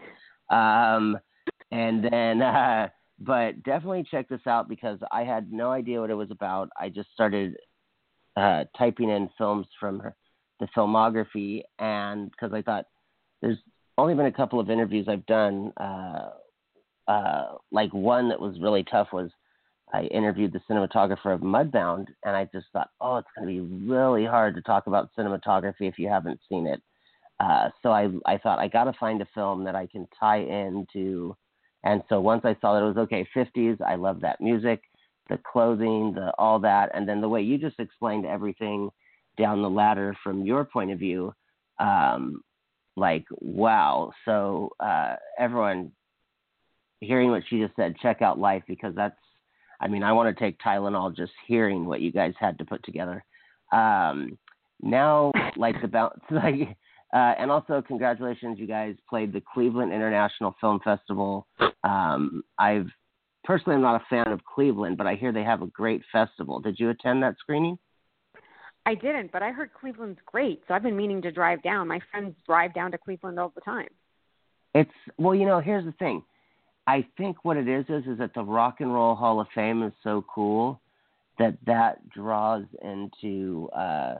[0.49, 1.17] Um,
[1.71, 2.87] and then, uh,
[3.19, 6.69] but definitely check this out because I had no idea what it was about.
[6.79, 7.55] I just started
[8.35, 10.15] uh, typing in films from her
[10.59, 12.85] the filmography, and because I thought
[13.41, 13.57] there's
[13.97, 15.73] only been a couple of interviews I've done.
[15.77, 16.29] Uh,
[17.07, 19.29] uh, like one that was really tough was
[19.93, 23.85] I interviewed the cinematographer of Mudbound, and I just thought, oh, it's going to be
[23.85, 26.81] really hard to talk about cinematography if you haven't seen it.
[27.39, 30.39] Uh, so I I thought I got to find a film that I can tie
[30.39, 31.35] into,
[31.83, 34.81] and so once I saw that it was okay, 50s, I love that music,
[35.29, 38.89] the clothing, the all that, and then the way you just explained everything
[39.37, 41.33] down the ladder from your point of view,
[41.79, 42.41] um,
[42.95, 44.11] like wow.
[44.25, 45.91] So uh, everyone
[47.01, 49.15] hearing what she just said, check out Life because that's.
[49.81, 52.83] I mean, I want to take Tylenol just hearing what you guys had to put
[52.85, 53.25] together.
[53.73, 54.37] Um,
[54.81, 56.77] now, like the bounce, like,
[57.13, 61.45] uh, and also congratulations, you guys played the Cleveland International Film Festival.
[61.83, 62.87] Um, I've
[63.45, 66.59] personally, I'm not a fan of Cleveland, but I hear they have a great festival.
[66.59, 67.77] Did you attend that screening?
[68.85, 71.87] I didn't, but I heard Cleveland's great, so I've been meaning to drive down.
[71.87, 73.87] My friends drive down to Cleveland all the time.
[74.75, 76.21] It's well, you know, here's the thing.
[76.85, 79.81] I think what it is is is that the Rock and Roll Hall of Fame
[79.81, 80.81] is so cool
[81.39, 83.69] that that draws into.
[83.75, 84.15] uh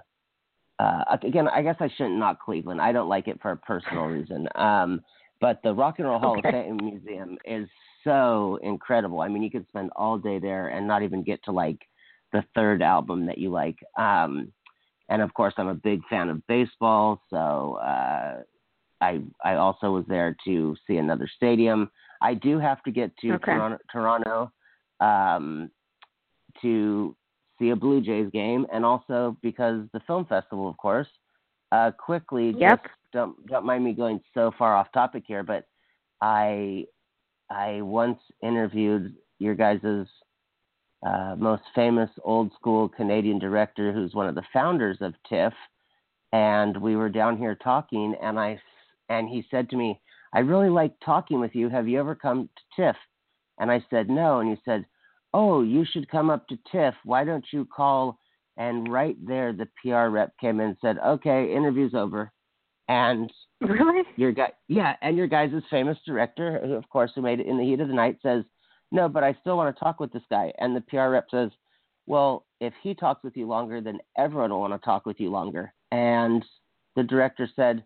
[0.78, 2.82] uh, again, I guess I shouldn't knock Cleveland.
[2.82, 4.48] I don't like it for a personal reason.
[4.56, 5.02] Um,
[5.40, 6.50] but the Rock and Roll Hall okay.
[6.50, 7.70] of Fame Museum is
[8.06, 9.20] so incredible.
[9.20, 11.80] I mean, you could spend all day there and not even get to like
[12.32, 13.78] the third album that you like.
[13.98, 14.54] Um,
[15.10, 18.42] and of course, I'm a big fan of baseball, so uh,
[19.02, 21.92] I I also was there to see another stadium.
[22.22, 23.52] I do have to get to okay.
[23.52, 24.52] Toronto, Toronto
[25.00, 25.70] um,
[26.62, 27.16] to
[27.60, 31.08] see a Blue Jays game, and also because the film festival, of course.
[31.72, 32.84] Uh, quickly, Yep.
[32.84, 35.66] just don't don't mind me going so far off topic here, but
[36.22, 36.86] I
[37.50, 40.08] I once interviewed your guys'
[41.06, 45.54] uh, most famous old school Canadian director, who's one of the founders of TIFF,
[46.34, 48.60] and we were down here talking, and I
[49.10, 50.02] and he said to me,
[50.34, 51.70] "I really like talking with you.
[51.70, 52.96] Have you ever come to TIFF?"
[53.60, 54.86] And I said, "No," and he said,
[55.34, 56.96] "Oh, you should come up to TIFF.
[57.04, 58.20] Why don't you call?"
[58.58, 62.32] And right there, the PR rep came in and said, "Okay, interview's over."
[62.88, 64.04] And Really?
[64.16, 67.58] your guy, yeah, and your guy's famous director, who, of course, who made it in
[67.58, 68.44] the heat of the night, says,
[68.92, 71.50] "No, but I still want to talk with this guy." And the PR rep says,
[72.06, 75.30] "Well, if he talks with you longer, then everyone will want to talk with you
[75.30, 76.46] longer." And
[76.96, 77.84] the director said,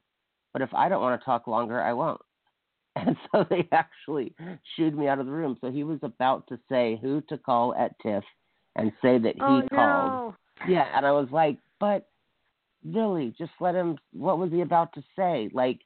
[0.54, 2.22] "But if I don't want to talk longer, I won't."
[2.96, 4.36] And so they actually
[4.76, 5.58] shooed me out of the room.
[5.62, 8.24] So he was about to say who to call at TIFF
[8.76, 10.12] and say that he oh called.
[10.12, 10.36] no.
[10.68, 12.10] Yeah, and I was like, but
[12.86, 13.98] really, just let him.
[14.13, 15.50] What was he about to say?
[15.54, 15.80] Like,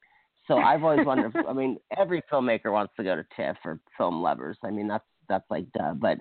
[0.47, 1.33] so I've always wondered.
[1.47, 4.57] I mean, every filmmaker wants to go to TIFF or film lovers.
[4.63, 5.93] I mean, that's that's like duh.
[5.93, 6.19] But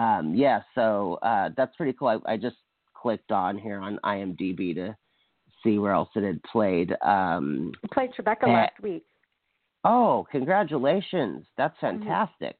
[0.00, 2.08] um, yeah, so uh, that's pretty cool.
[2.26, 2.56] I, I just
[2.94, 4.96] clicked on here on IMDb to
[5.62, 6.92] see where else it had played.
[7.02, 8.52] Um, I played Tribeca Eh.
[8.52, 9.04] last week.
[9.84, 11.46] oh, congratulations!
[11.56, 11.80] That's Mhm.
[12.04, 12.56] fantastic.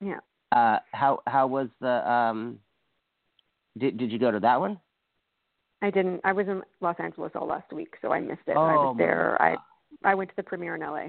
[0.00, 0.20] Yeah.
[0.50, 2.10] Uh, how how was the?
[2.10, 2.58] Um,
[3.78, 4.78] did did you go to that one?
[5.82, 6.20] I didn't.
[6.24, 8.56] I was in Los Angeles all last week, so I missed it.
[8.56, 9.40] I Oh, was there.
[9.42, 9.56] I
[10.04, 11.08] I went to the premiere in LA.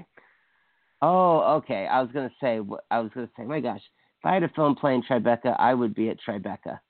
[1.00, 1.86] Oh, okay.
[1.86, 2.60] I was gonna say.
[2.90, 3.44] I was gonna say.
[3.44, 3.80] My gosh,
[4.20, 6.80] if I had a film playing Tribeca, I would be at Tribeca.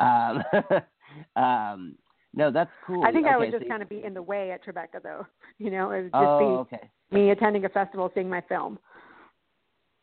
[0.00, 0.42] Um,
[1.42, 1.94] um,
[2.32, 3.04] no, that's cool.
[3.04, 5.26] I think I would just so- kind of be in the way at Tribeca, though.
[5.58, 6.90] You know, it would just Oh, okay.
[7.12, 8.76] be me attending a festival, seeing my film.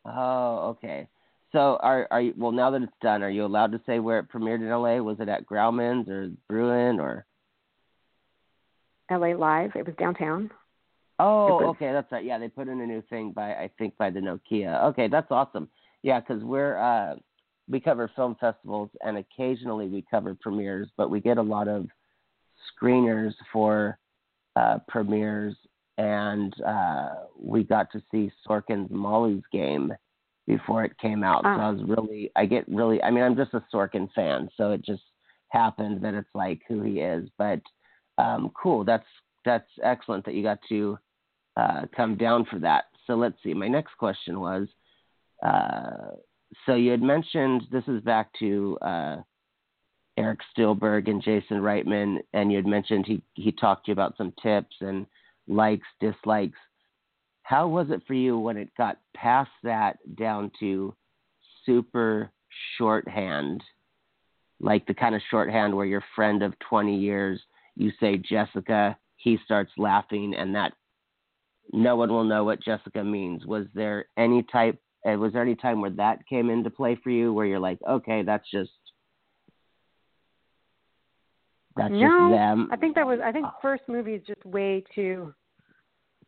[0.06, 1.06] Oh, okay.
[1.52, 3.22] So are are you well now that it's done?
[3.22, 4.96] Are you allowed to say where it premiered in LA?
[5.02, 7.26] Was it at Grauman's or Bruin or?
[9.12, 9.72] LA Live.
[9.74, 10.50] It was downtown.
[11.18, 12.24] Oh, was- okay, that's right.
[12.24, 14.84] Yeah, they put in a new thing by I think by the Nokia.
[14.90, 15.68] Okay, that's awesome.
[16.02, 17.16] Yeah, because we're uh,
[17.68, 21.86] we cover film festivals and occasionally we cover premieres, but we get a lot of
[22.80, 23.98] screeners for
[24.56, 25.54] uh, premieres,
[25.98, 29.92] and uh, we got to see Sorkin's Molly's Game
[30.46, 31.42] before it came out.
[31.44, 31.68] So Ah.
[31.68, 34.82] I was really, I get really, I mean, I'm just a Sorkin fan, so it
[34.84, 35.02] just
[35.48, 37.28] happened that it's like who he is.
[37.38, 37.60] But
[38.22, 39.06] um, cool, that's
[39.44, 40.98] that's excellent that you got to
[41.56, 42.84] uh, come down for that.
[43.06, 43.54] So let's see.
[43.54, 44.68] My next question was,
[45.44, 46.14] uh,
[46.66, 49.16] so you had mentioned this is back to uh,
[50.16, 54.16] Eric Steelberg and Jason Reitman, and you had mentioned he he talked to you about
[54.16, 55.06] some tips and
[55.48, 56.58] likes, dislikes.
[57.42, 60.94] How was it for you when it got past that down to
[61.66, 62.30] super
[62.78, 63.62] shorthand,
[64.60, 67.40] like the kind of shorthand where your friend of 20 years,
[67.76, 70.72] you say Jessica, he starts laughing, and that
[71.72, 73.46] no one will know what Jessica means.
[73.46, 74.78] Was there any type?
[75.06, 77.78] uh, Was there any time where that came into play for you, where you're like,
[77.88, 78.70] okay, that's just
[81.76, 82.68] that's No, just them?
[82.70, 83.20] I think that was.
[83.24, 85.32] I think first movie is just way too.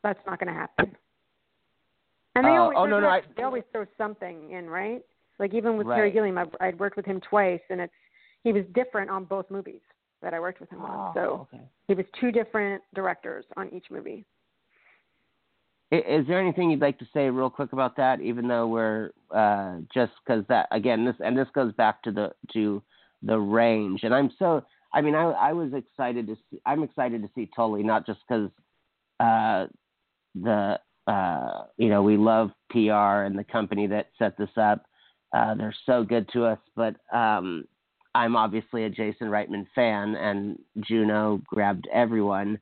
[0.03, 0.97] That's not going to happen.
[2.37, 5.03] And they Oh, always, oh, no, no, I- they always throw something in, right?
[5.39, 7.93] Like even with Terry Gilliam, I've, I'd worked with him twice, and it's
[8.43, 9.81] he was different on both movies
[10.25, 11.15] that I worked with him on.
[11.15, 11.63] So okay.
[11.87, 14.25] he was two different directors on each movie.
[15.93, 18.21] Is there anything you'd like to say real quick about that?
[18.21, 22.33] Even though we're uh, just because that again, this and this goes back to the
[22.55, 22.83] to
[23.23, 24.65] the range, and I'm so.
[24.93, 26.61] I mean, I I was excited to see.
[26.67, 28.51] I'm excited to see Tully, not just because
[29.21, 29.67] uh,
[30.35, 34.87] the uh, you know we love PR and the company that set this up.
[35.33, 37.67] Uh, they're so good to us, but um,
[38.15, 42.59] I'm obviously a Jason Reitman fan, and Juno grabbed everyone.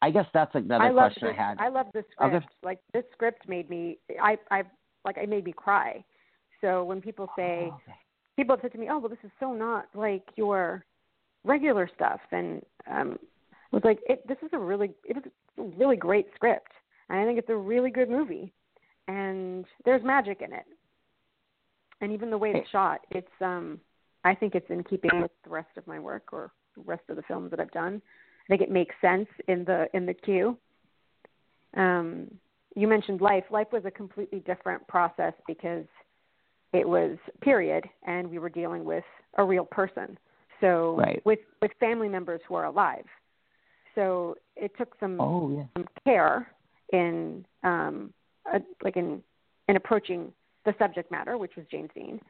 [0.00, 1.58] I guess that's another I question this, I had.
[1.58, 2.36] I love this Okay.
[2.36, 2.54] script.
[2.62, 3.98] Like this script made me.
[4.20, 4.62] I I
[5.04, 6.04] like it made me cry.
[6.60, 7.96] So when people say Oh, okay.
[8.36, 10.84] people have said to me, "Oh, well, this is so not like your
[11.44, 13.18] regular stuff," and um,
[13.72, 15.24] I was like, it, "This is a really, it was
[15.58, 16.72] a really great script,
[17.08, 18.52] and I think it's a really good movie,
[19.08, 20.66] and there's magic in it,
[22.00, 23.80] and even the way it's shot, it's um,
[24.24, 27.16] I think it's in keeping with the rest of my work or the rest of
[27.16, 28.00] the films that I've done.
[28.44, 30.56] I think it makes sense in the in the queue.
[31.76, 32.30] Um,
[32.74, 33.44] you mentioned life.
[33.50, 35.84] Life was a completely different process because
[36.72, 39.04] it was period and we were dealing with
[39.38, 40.18] a real person
[40.60, 41.20] so Right.
[41.24, 43.04] with with family members who are alive
[43.94, 45.64] so it took some Oh yeah.
[45.74, 46.50] some care
[46.92, 48.12] in um
[48.52, 49.22] a, like in
[49.68, 50.32] in approaching
[50.64, 52.20] the subject matter which was James Dean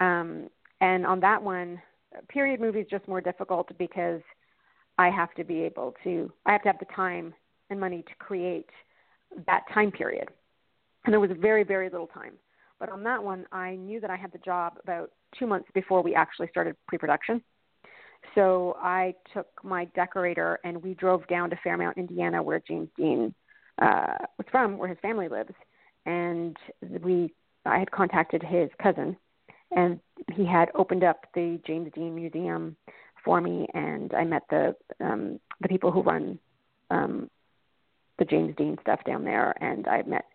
[0.00, 0.48] um
[0.84, 1.80] and on that one
[2.28, 4.20] period movie is just more difficult because
[4.98, 7.32] I have to be able to I have to have the time
[7.70, 8.68] and money to create
[9.46, 10.28] that time period.
[11.04, 12.34] And there was very, very little time.
[12.78, 16.02] But on that one, I knew that I had the job about two months before
[16.02, 17.42] we actually started pre production.
[18.34, 23.34] So I took my decorator and we drove down to Fairmount, Indiana, where James Dean
[23.80, 25.54] uh, was from, where his family lives.
[26.04, 26.56] And
[27.02, 27.32] we,
[27.64, 29.16] I had contacted his cousin,
[29.70, 30.00] and
[30.32, 32.76] he had opened up the James Dean Museum
[33.24, 36.38] for me, and I met the um, the people who run
[36.90, 37.30] um,
[38.18, 40.26] the James Dean stuff down there, and I met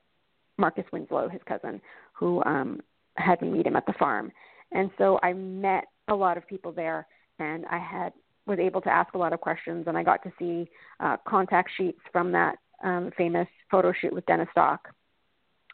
[0.57, 1.81] Marcus Winslow, his cousin,
[2.13, 2.81] who um,
[3.15, 4.31] had me meet him at the farm.
[4.71, 7.07] And so I met a lot of people there,
[7.39, 8.13] and I had
[8.45, 10.67] was able to ask a lot of questions, and I got to see
[10.99, 14.89] uh, contact sheets from that um, famous photo shoot with Dennis Stock,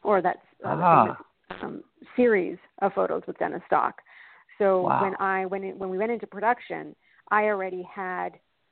[0.04, 1.04] or that uh, ah.
[1.04, 1.18] famous
[1.64, 1.84] um,
[2.16, 4.02] series of photos with Dennis Stock.
[4.58, 5.02] So wow.
[5.02, 6.96] when I when it, when we went into production,
[7.32, 8.30] I already had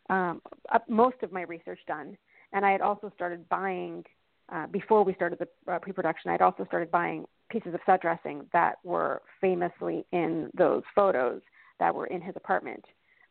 [0.09, 0.41] um,
[0.87, 2.17] most of my research done,
[2.51, 4.03] and I had also started buying
[4.51, 6.31] uh, before we started the uh, pre-production.
[6.31, 11.41] I'd also started buying pieces of set dressing that were famously in those photos
[11.79, 12.83] that were in his apartment.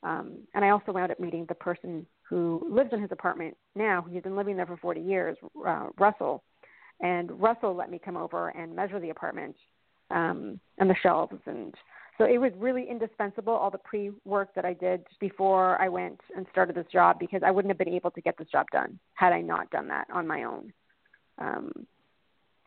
[0.02, 4.04] Um, and I also wound up meeting the person who lives in his apartment now.
[4.10, 5.36] He's been living there for 40 years,
[5.66, 6.42] uh, Russell.
[7.00, 9.54] And Russell let me come over and measure the apartment
[10.12, 11.74] um, and the shelves and
[12.18, 16.46] so it was really indispensable all the pre-work that I did before I went and
[16.52, 19.32] started this job because I wouldn't have been able to get this job done had
[19.32, 20.72] I not done that on my own.
[21.38, 21.72] Um,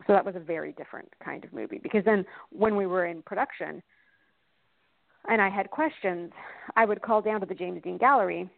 [0.05, 3.21] so that was a very different kind of movie because then when we were in
[3.21, 3.81] production
[5.27, 6.31] and I had questions,
[6.75, 8.49] I would call down to the James Dean Gallery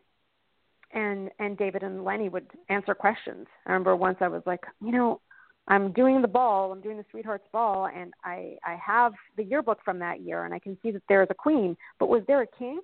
[0.94, 3.46] and and David and Lenny would answer questions.
[3.66, 5.22] I remember once I was like, you know,
[5.68, 9.80] I'm doing the ball, I'm doing the Sweethearts Ball, and I I have the yearbook
[9.84, 12.42] from that year, and I can see that there is a queen, but was there
[12.42, 12.80] a king?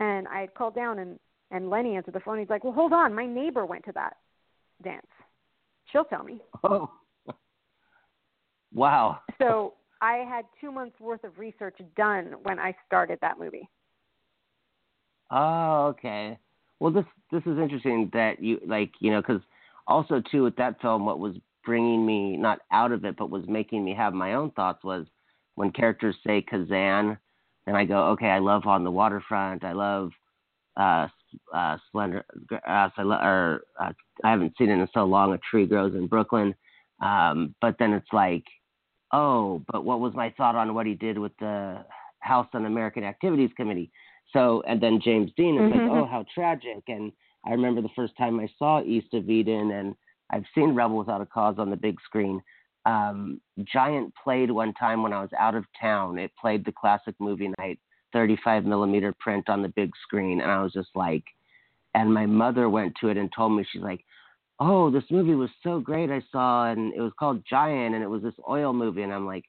[0.00, 1.18] And I had called down, and
[1.50, 2.38] and Lenny answered the phone.
[2.38, 4.16] He's like, well, hold on, my neighbor went to that
[4.82, 5.06] dance.
[5.92, 6.40] She'll tell me.
[6.64, 6.90] Oh,
[8.74, 9.20] wow.
[9.40, 13.68] So I had two months worth of research done when I started that movie.
[15.30, 16.38] Oh, okay.
[16.80, 19.40] Well, this this is interesting that you like you know because
[19.86, 21.36] also too with that film, what was
[21.68, 25.06] bringing me not out of it, but was making me have my own thoughts was
[25.54, 27.18] when characters say Kazan,
[27.66, 29.64] and I go, okay, I love on the waterfront.
[29.64, 30.10] I love
[30.80, 31.08] uh,
[31.54, 32.90] uh, Slender Grass.
[32.96, 33.92] I lo- or uh,
[34.24, 35.34] I haven't seen it in so long.
[35.34, 36.54] A tree grows in Brooklyn.
[37.04, 38.44] Um, but then it's like,
[39.12, 41.84] oh, but what was my thought on what he did with the
[42.20, 43.90] House Un-American Activities Committee?
[44.32, 45.86] So, and then James Dean is mm-hmm.
[45.86, 46.84] like, oh, how tragic.
[46.88, 47.12] And
[47.46, 49.94] I remember the first time I saw East of Eden and
[50.30, 52.40] I've seen Rebel Without a Cause on the big screen.
[52.86, 56.18] Um, Giant played one time when I was out of town.
[56.18, 57.78] It played the classic movie night,
[58.12, 61.24] 35 millimeter print on the big screen, and I was just like,
[61.94, 64.04] and my mother went to it and told me she's like,
[64.60, 66.10] oh, this movie was so great.
[66.10, 69.26] I saw, and it was called Giant, and it was this oil movie, and I'm
[69.26, 69.44] like,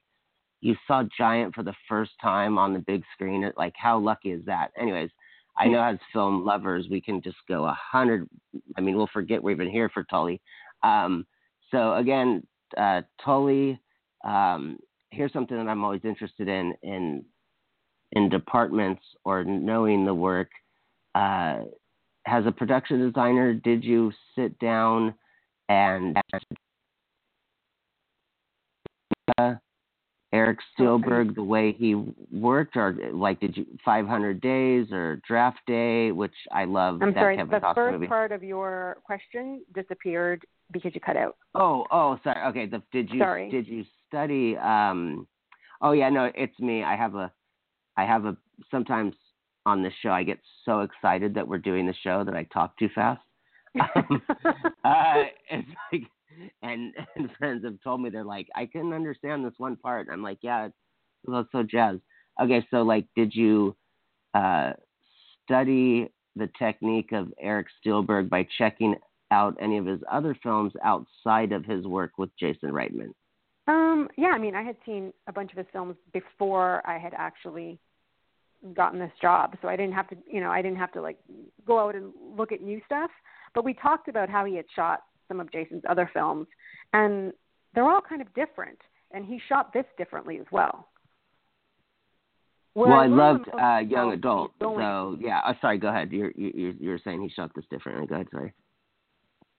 [0.60, 3.50] you saw Giant for the first time on the big screen.
[3.56, 4.70] Like, how lucky is that?
[4.78, 5.10] Anyways,
[5.58, 8.28] I know as film lovers, we can just go a hundred.
[8.76, 10.40] I mean, we'll forget we're even here for Tully.
[10.82, 11.26] Um,
[11.70, 13.80] so again, uh, Tully,
[14.24, 14.78] um,
[15.10, 17.24] here's something that I'm always interested in in
[18.12, 20.50] in departments or knowing the work.
[21.14, 21.60] Uh,
[22.26, 25.14] as a production designer, did you sit down
[25.68, 26.16] and
[29.38, 29.54] uh,
[30.32, 31.96] Eric Steelberg the way he
[32.30, 37.02] worked, or like did you 500 Days or Draft Day, which I love.
[37.02, 38.06] I'm that sorry, Kevin the Costner first movie.
[38.06, 41.36] part of your question disappeared because you cut out.
[41.56, 42.46] Oh, oh, sorry.
[42.48, 43.50] Okay, the, did you Sorry.
[43.50, 44.56] did you study?
[44.56, 45.26] Um,
[45.80, 46.84] oh yeah, no, it's me.
[46.84, 47.32] I have a,
[47.96, 48.36] I have a.
[48.70, 49.14] Sometimes
[49.66, 52.78] on this show, I get so excited that we're doing the show that I talk
[52.78, 53.20] too fast.
[53.94, 54.22] Um,
[54.84, 56.02] uh, it's like
[56.62, 60.08] and and friends have told me they're like, I couldn't understand this one part.
[60.10, 60.68] I'm like, yeah,
[61.26, 61.98] was so jazz.
[62.40, 63.76] Okay, so like, did you
[64.34, 64.72] uh,
[65.44, 68.94] study the technique of Eric Steelberg by checking
[69.30, 73.12] out any of his other films outside of his work with Jason Reitman?
[73.68, 77.12] Um, yeah, I mean, I had seen a bunch of his films before I had
[77.16, 77.78] actually
[78.74, 81.18] gotten this job, so I didn't have to, you know, I didn't have to like
[81.66, 83.10] go out and look at new stuff.
[83.54, 86.48] But we talked about how he had shot some of Jason's other films,
[86.92, 87.32] and
[87.74, 88.78] they're all kind of different.
[89.12, 90.88] And he shot this differently as well.
[92.74, 94.52] Well, I, I loved uh, Young Adult.
[94.60, 95.78] So yeah, oh, sorry.
[95.78, 96.12] Go ahead.
[96.12, 98.06] You're you're you're saying he shot this differently.
[98.06, 98.28] Go ahead.
[98.30, 98.52] Sorry.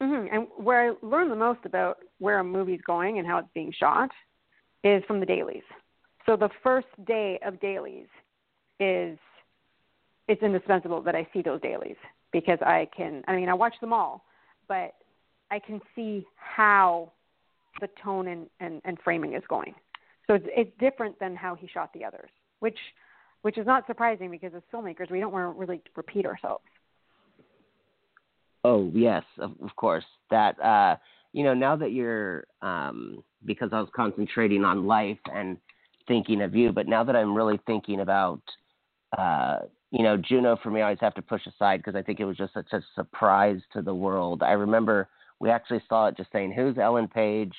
[0.02, 0.36] Mm-hmm.
[0.36, 3.74] And where I learned the most about where a movie's going and how it's being
[3.78, 4.10] shot
[4.84, 5.64] is from the dailies.
[6.26, 8.08] So the first day of dailies
[8.80, 9.20] is
[10.28, 11.98] it's indispensable that I see those dailies
[12.32, 13.24] because I can.
[13.28, 14.24] I mean, I watch them all,
[14.68, 14.94] but
[15.52, 17.12] I can see how
[17.82, 19.76] the tone and, and, and framing is going.
[20.28, 22.30] So it's, it's different than how he shot the others,
[22.60, 22.78] which
[23.42, 26.64] which is not surprising because as filmmakers we don't want to really repeat ourselves.
[28.64, 30.06] Oh yes, of, course.
[30.30, 30.98] That uh,
[31.34, 35.58] you know, now that you're um, because I was concentrating on life and
[36.08, 38.42] thinking of you, but now that I'm really thinking about
[39.18, 39.60] uh,
[39.92, 42.26] you know, Juno for me I always have to push aside because I think it
[42.26, 44.44] was just such a surprise to the world.
[44.44, 45.10] I remember
[45.42, 47.54] we actually saw it just saying, "Who's Ellen Page?"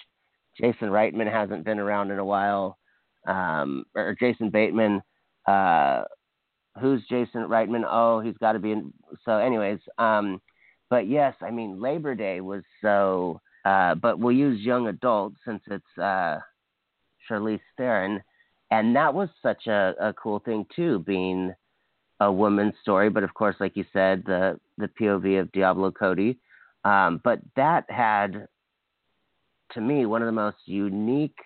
[0.59, 2.79] Jason Reitman hasn't been around in a while,
[3.27, 5.03] um, or Jason Bateman.
[5.47, 6.05] Uh,
[6.81, 7.83] who's Jason Reitman?
[7.87, 8.93] Oh, he's got to be in.
[9.25, 10.41] So, anyways, um,
[10.91, 13.41] but yes, I mean Labor Day was so.
[13.65, 16.39] Uh, but we'll use young adults since it's uh,
[17.29, 18.23] Charlize Theron,
[18.71, 21.53] and that was such a, a cool thing too, being
[22.21, 23.09] a woman's story.
[23.11, 26.39] But of course, like you said, the the POV of Diablo Cody.
[26.85, 28.49] Um, but that had,
[29.73, 31.39] to me, one of the most unique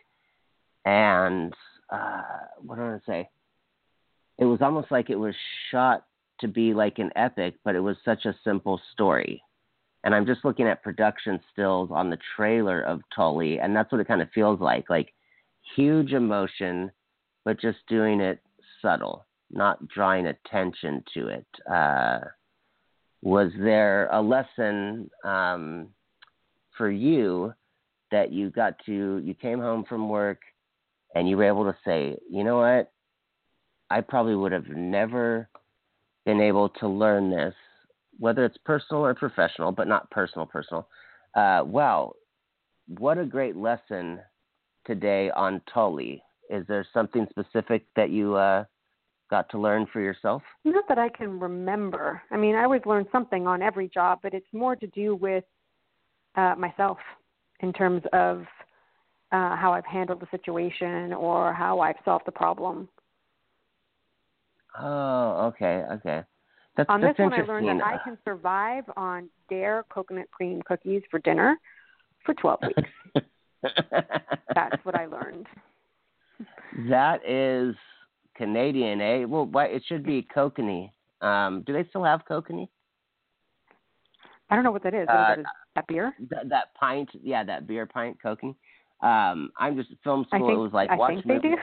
[0.85, 1.53] and
[1.91, 2.23] uh,
[2.59, 3.29] what do I want to say?
[4.39, 5.35] It was almost like it was
[5.71, 6.05] shot
[6.41, 9.43] to be like an epic, but it was such a simple story.
[10.05, 14.01] And I'm just looking at production stills on the trailer of Tully, and that's what
[14.01, 15.13] it kind of feels like like
[15.75, 16.93] huge emotion,
[17.45, 18.39] but just doing it
[18.81, 21.47] subtle, not drawing attention to it.
[21.69, 22.21] Uh,
[23.27, 25.89] was there a lesson um,
[26.79, 27.53] for you
[28.13, 30.43] that you got to you came home from work
[31.17, 32.93] and you were able to say you know what?
[33.91, 35.49] I probably would have never
[36.25, 37.53] been able to learn this
[38.17, 40.87] whether it's personal or professional but not personal personal.
[41.35, 44.21] Uh, what a great lesson
[44.87, 46.23] today on tully.
[46.49, 48.67] Is there something specific that you uh,
[49.31, 50.43] got to learn for yourself?
[50.65, 52.23] Not that I can remember.
[52.31, 55.45] I mean, I always learn something on every job, but it's more to do with
[56.37, 56.99] uh, myself
[57.61, 58.45] in terms of
[59.33, 62.89] uh, how I've handled the situation or how I've solved the problem.
[64.79, 66.23] Oh, okay, okay.
[66.77, 70.61] That's, on that's this one, I learned that I can survive on Dare coconut cream
[70.67, 71.59] cookies for dinner
[72.25, 73.25] for 12 weeks.
[74.55, 75.47] that's what I learned.
[76.91, 77.75] That is
[78.37, 79.25] Canadian, eh?
[79.25, 80.91] Well, why, it should be kokanee.
[81.21, 82.69] Um, do they still have kokanee?
[84.49, 85.09] I don't know what that is.
[85.09, 86.15] Uh, is that beer?
[86.31, 88.55] That, that pint, yeah, that beer pint kokanee.
[89.03, 90.49] Um, I'm just film school.
[90.49, 91.43] Think, it was like I watch think movies.
[91.43, 91.57] they do.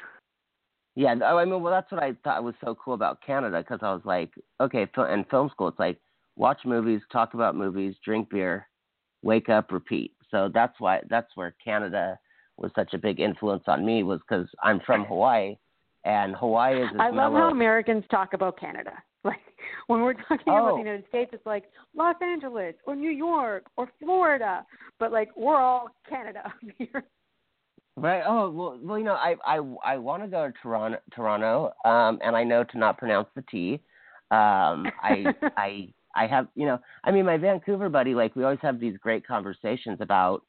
[0.96, 3.80] Yeah, oh, I mean, well, that's what I thought was so cool about Canada because
[3.82, 6.00] I was like, okay, and film school, it's like
[6.36, 8.68] watch movies, talk about movies, drink beer,
[9.24, 10.14] wake up, repeat.
[10.30, 12.20] So that's why that's where Canada
[12.58, 15.56] was such a big influence on me was because I'm from Hawaii,
[16.06, 16.90] and Hawaii is.
[17.00, 18.92] I love how Americans talk about Canada.
[19.26, 19.40] Like
[19.88, 20.58] when we're talking oh.
[20.58, 21.64] about the United States, it's like
[21.96, 24.66] Los Angeles or New York or Florida,
[25.00, 27.06] but like we're all Canada here.
[27.96, 28.22] Right.
[28.28, 28.78] Oh well.
[28.84, 32.44] Well, you know, I I I want to go to Toronto, Toronto, um, and I
[32.44, 33.80] know to not pronounce the T.
[34.30, 35.26] Um, I
[35.58, 38.98] I I have you know, I mean, my Vancouver buddy, like we always have these
[38.98, 40.44] great conversations about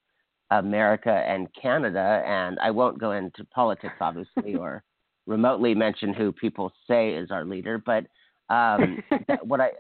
[0.50, 4.82] America and Canada, and I won't go into politics, obviously, or
[5.26, 8.06] remotely mention who people say is our leader, but
[8.50, 9.02] um,
[9.42, 9.70] what I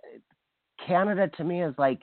[0.86, 2.02] Canada to me is like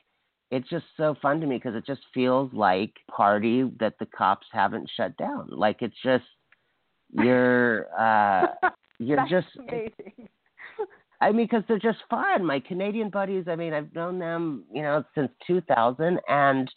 [0.51, 4.47] it's just so fun to me because it just feels like party that the cops
[4.51, 5.47] haven't shut down.
[5.49, 6.25] Like it's just
[7.11, 8.47] you're uh,
[8.99, 10.27] you're just amazing.
[11.21, 12.43] I mean, because they're just fun.
[12.43, 16.71] My Canadian buddies, I mean, I've known them, you know, since 2000, and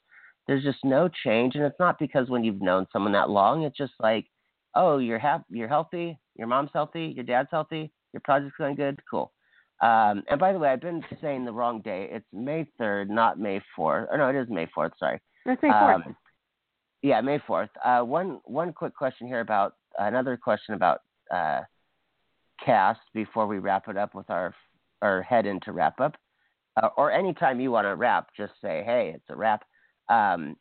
[0.46, 1.54] there's just no change.
[1.54, 4.26] And it's not because when you've known someone that long, it's just like,
[4.74, 9.00] oh, you're happy, you're healthy, your mom's healthy, your dad's healthy, your project's going good,
[9.10, 9.32] cool.
[9.80, 12.08] Um, and by the way, I've been saying the wrong day.
[12.10, 14.06] It's May 3rd, not May 4th.
[14.10, 14.92] Or no, it is May 4th.
[14.98, 15.20] Sorry.
[15.44, 16.06] That's May 4th.
[16.06, 16.16] Um,
[17.02, 17.68] yeah, May 4th.
[17.84, 21.00] Uh, one one quick question here about another question about
[21.32, 21.60] uh,
[22.64, 24.54] cast before we wrap it up with our
[25.02, 26.16] or head into wrap up.
[26.82, 29.64] Uh, or anytime you want to wrap, just say, hey, it's a wrap.
[30.08, 30.56] Um,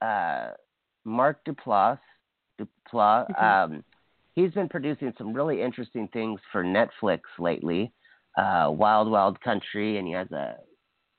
[0.00, 0.50] uh,
[1.04, 1.98] Mark Duplass,
[2.60, 3.74] Duplass mm-hmm.
[3.74, 3.84] um,
[4.34, 7.92] he's been producing some really interesting things for Netflix lately.
[8.38, 10.56] Uh, Wild Wild Country, and he has a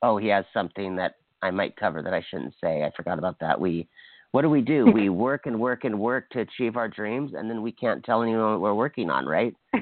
[0.02, 2.82] oh, he has something that I might cover that I shouldn't say.
[2.82, 3.60] I forgot about that.
[3.60, 3.88] We
[4.32, 4.90] what do we do?
[4.90, 8.22] we work and work and work to achieve our dreams, and then we can't tell
[8.22, 9.54] anyone what we're working on, right?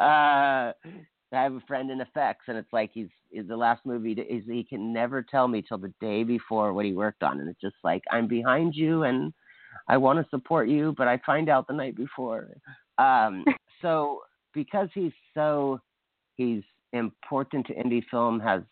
[0.00, 0.72] uh,
[1.34, 4.44] I have a friend in effects, and it's like he's, he's the last movie is
[4.46, 7.60] he can never tell me till the day before what he worked on, and it's
[7.60, 9.32] just like I'm behind you, and
[9.88, 12.48] I want to support you, but I find out the night before.
[12.98, 13.44] Um,
[13.82, 14.20] so
[14.52, 15.80] because he's so
[16.36, 16.62] he's
[16.92, 18.62] important to indie film as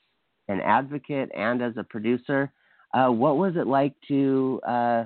[0.49, 2.53] an advocate and as a producer.
[2.95, 5.05] Uh, what was it like to uh,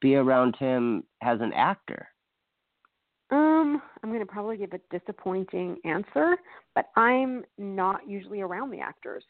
[0.00, 2.08] be around him as an actor?
[3.30, 6.36] Um, I'm going to probably give a disappointing answer,
[6.76, 9.24] but I'm not usually around the actors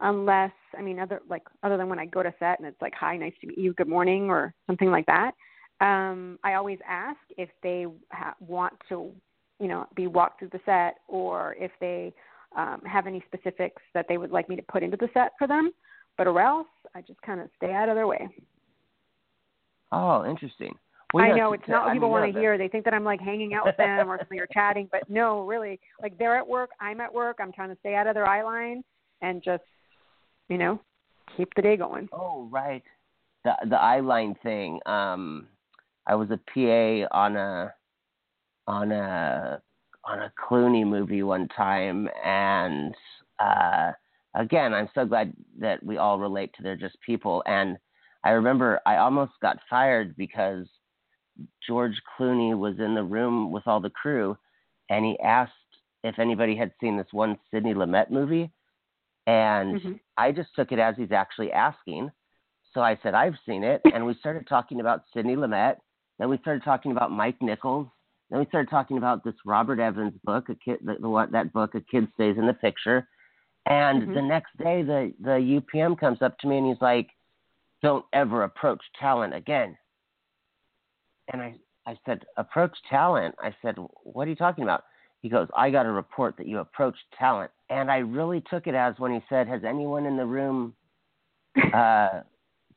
[0.00, 2.94] unless I mean other like other than when I go to set and it's like
[2.94, 5.32] hi, nice to meet you, good morning or something like that.
[5.80, 9.12] Um, I always ask if they ha- want to,
[9.60, 12.12] you know, be walked through the set or if they
[12.56, 15.46] um, have any specifics that they would like me to put into the set for
[15.46, 15.72] them.
[16.16, 18.28] But or else, I just kind of stay out of their way.
[19.92, 20.74] Oh, interesting.
[21.14, 22.58] Well, I know it's not what people want to hear.
[22.58, 25.46] They think that I'm like hanging out with them or something or chatting, but no,
[25.46, 27.38] really, like they're at work, I'm at work.
[27.40, 28.84] I'm trying to stay out of their eye line
[29.22, 29.62] and just,
[30.50, 30.80] you know,
[31.34, 32.08] keep the day going.
[32.12, 32.82] Oh, right.
[33.44, 34.80] The the eye line thing.
[34.84, 35.46] Um,
[36.08, 37.74] I was a PA on a
[38.66, 39.60] on a
[40.04, 42.94] on a Clooney movie one time, and
[43.38, 43.92] uh,
[44.34, 47.42] again, I'm so glad that we all relate to they're just people.
[47.46, 47.76] And
[48.24, 50.66] I remember I almost got fired because
[51.66, 54.36] George Clooney was in the room with all the crew,
[54.88, 55.52] and he asked
[56.04, 58.50] if anybody had seen this one Sidney Lumet movie,
[59.26, 59.92] and mm-hmm.
[60.16, 62.10] I just took it as he's actually asking.
[62.72, 65.76] So I said I've seen it, and we started talking about Sidney Lumet.
[66.18, 67.86] Then we started talking about Mike Nichols.
[68.30, 71.74] Then we started talking about this Robert Evans book, a kid, the, the that book,
[71.74, 73.08] a kid stays in the picture.
[73.66, 74.14] And mm-hmm.
[74.14, 77.08] the next day, the the UPM comes up to me and he's like,
[77.82, 79.76] "Don't ever approach talent again."
[81.32, 81.54] And I,
[81.86, 83.34] I said, approach talent.
[83.42, 84.84] I said, what are you talking about?
[85.20, 87.50] He goes, I got a report that you approached talent.
[87.70, 90.74] And I really took it as when he said, has anyone in the room,
[91.74, 92.20] uh,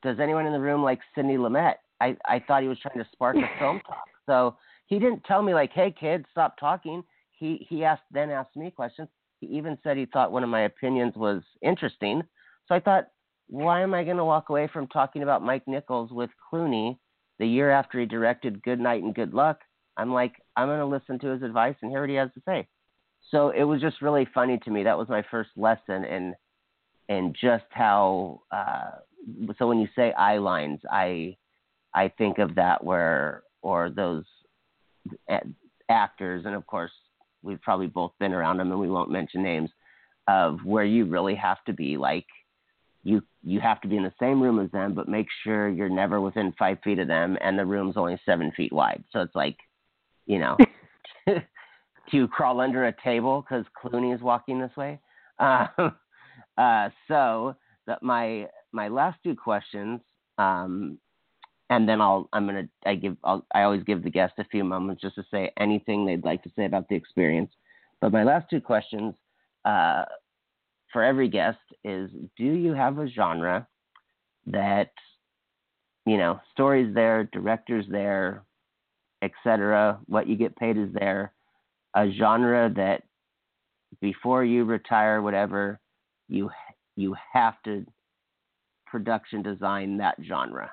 [0.03, 1.75] does anyone in the room like Sidney Lumet?
[2.01, 4.05] I, I thought he was trying to spark a film talk.
[4.25, 7.03] So he didn't tell me like, hey kid, stop talking.
[7.31, 9.07] He, he asked, then asked me questions.
[9.39, 12.21] He even said he thought one of my opinions was interesting.
[12.67, 13.07] So I thought,
[13.47, 16.97] why am I going to walk away from talking about Mike Nichols with Clooney
[17.41, 19.61] the year after he directed Good Night and Good Luck,
[19.97, 22.41] I'm like, I'm going to listen to his advice and hear what he has to
[22.45, 22.67] say.
[23.31, 24.83] So it was just really funny to me.
[24.83, 26.35] That was my first lesson in
[27.09, 28.41] in just how.
[28.51, 28.91] Uh,
[29.57, 31.35] so when you say eye lines, I
[31.93, 34.25] I think of that where or those
[35.89, 36.91] actors, and of course
[37.43, 39.69] we've probably both been around them, and we won't mention names
[40.27, 42.25] of where you really have to be like
[43.03, 45.89] you you have to be in the same room as them, but make sure you're
[45.89, 49.03] never within five feet of them, and the room's only seven feet wide.
[49.11, 49.57] So it's like,
[50.27, 50.57] you know,
[51.27, 51.37] do
[52.11, 54.99] you crawl under a table because Clooney is walking this way?
[55.39, 55.67] Uh,
[56.57, 57.55] uh, so
[57.87, 59.99] that my my last two questions,
[60.37, 60.97] um,
[61.71, 64.63] and then I'll I'm gonna I give I'll, I always give the guest a few
[64.63, 67.51] moments just to say anything they'd like to say about the experience.
[67.99, 69.15] But my last two questions.
[69.65, 70.05] Uh,
[70.91, 73.67] for every guest is do you have a genre
[74.47, 74.91] that
[76.05, 78.43] you know stories there directors there
[79.21, 81.31] etc what you get paid is there
[81.95, 83.03] a genre that
[84.01, 85.79] before you retire whatever
[86.27, 86.49] you
[86.95, 87.85] you have to
[88.87, 90.71] production design that genre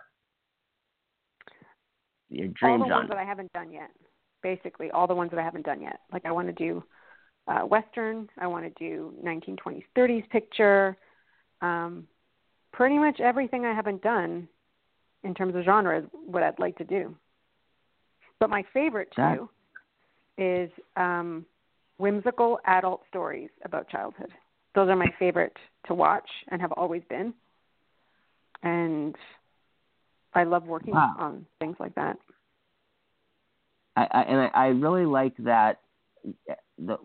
[2.31, 3.91] your dream all the genre ones that i haven't done yet
[4.43, 6.83] basically all the ones that i haven't done yet like i want to do
[7.49, 8.29] uh, Western.
[8.39, 10.97] I want to do 1920s, 30s picture.
[11.61, 12.07] Um,
[12.73, 14.47] pretty much everything I haven't done
[15.25, 17.17] in terms of genre is what I'd like to do.
[18.39, 19.49] But my favorite too
[20.37, 21.45] do is um,
[21.97, 24.31] whimsical adult stories about childhood.
[24.75, 25.57] Those are my favorite
[25.87, 27.35] to watch and have always been.
[28.63, 29.17] And
[30.39, 31.17] I love working wow.
[31.19, 32.17] on things like that.
[33.97, 35.81] I, I and I, I really like that
[36.79, 36.97] the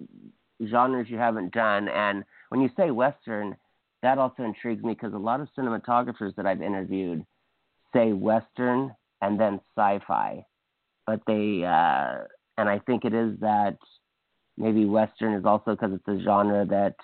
[0.69, 1.87] genres you haven't done.
[1.87, 3.55] And when you say Western,
[4.03, 7.25] that also intrigues me because a lot of cinematographers that I've interviewed
[7.91, 10.45] say Western and then sci-fi,
[11.07, 12.25] but they uh,
[12.59, 13.77] and I think it is that
[14.57, 16.95] maybe Western is also because it's a genre that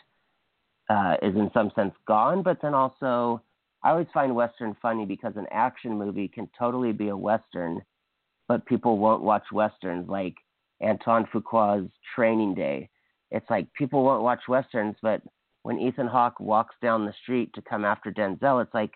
[0.91, 3.41] uh, is in some sense gone, but then also
[3.83, 7.81] I always find Western funny because an action movie can totally be a Western,
[8.47, 10.35] but people won't watch Westerns like
[10.81, 12.89] Anton Fuqua's Training Day.
[13.31, 15.21] It's like people won't watch westerns, but
[15.63, 18.91] when Ethan Hawke walks down the street to come after Denzel, it's like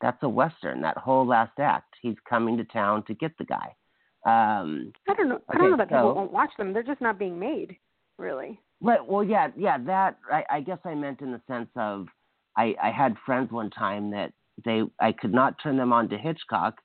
[0.00, 0.82] that's a western.
[0.82, 3.74] That whole last act, he's coming to town to get the guy.
[4.24, 5.40] Um, I don't know.
[5.48, 6.72] I don't know that so, people won't watch them.
[6.72, 7.76] They're just not being made,
[8.18, 8.60] really.
[8.80, 9.78] But well, yeah, yeah.
[9.78, 12.08] That I, I guess I meant in the sense of
[12.56, 14.32] I, I had friends one time that
[14.64, 16.80] they I could not turn them on to Hitchcock,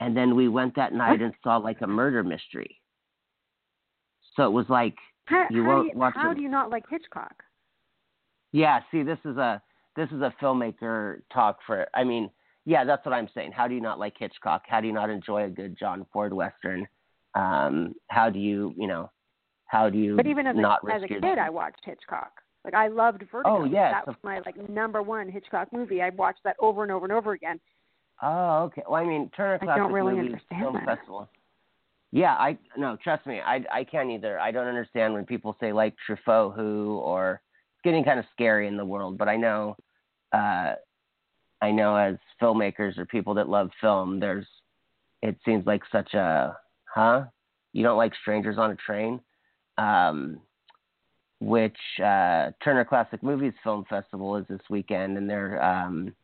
[0.00, 2.80] and then we went that night and saw like a murder mystery.
[4.34, 6.84] So it was like how, you won't do you, watch How do you not like
[6.88, 7.42] Hitchcock?
[8.52, 9.62] Yeah, see, this is a
[9.96, 11.86] this is a filmmaker talk for.
[11.94, 12.30] I mean,
[12.64, 13.52] yeah, that's what I'm saying.
[13.52, 14.62] How do you not like Hitchcock?
[14.68, 16.86] How do you not enjoy a good John Ford western?
[17.34, 19.10] Um, how do you, you know,
[19.66, 20.16] how do you?
[20.16, 22.32] But even as not a, as a kid, I watched Hitchcock.
[22.66, 23.62] Like I loved Vertigo.
[23.62, 26.02] Oh, yes, that was my like number one Hitchcock movie.
[26.02, 27.60] I watched that over and over and over again.
[28.20, 28.82] Oh, okay.
[28.88, 30.96] Well, I mean, Turner Classic I don't really Movies understand Film that.
[30.98, 31.28] Festival.
[32.10, 34.40] Yeah, I no, trust me, I I can't either.
[34.40, 37.40] I don't understand when people say like Truffaut who or
[37.74, 39.76] it's getting kind of scary in the world, but I know
[40.32, 40.74] uh
[41.62, 44.46] I know as filmmakers or people that love film, there's
[45.22, 46.56] it seems like such a
[46.92, 47.24] huh?
[47.72, 49.20] You don't like strangers on a train?
[49.78, 50.40] Um
[51.40, 56.14] which uh Turner Classic Movies Film Festival is this weekend and they're um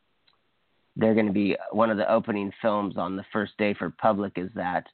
[0.96, 4.32] they're going to be one of the opening films on the first day for public
[4.36, 4.86] is that.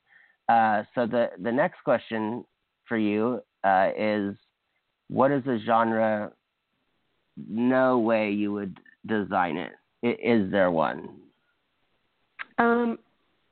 [0.48, 2.44] Uh, so the the next question
[2.86, 4.34] for you uh, is,
[5.08, 6.32] what is a genre?
[7.48, 9.72] No way you would design it.
[10.02, 11.16] Is there one?
[12.58, 12.98] Um,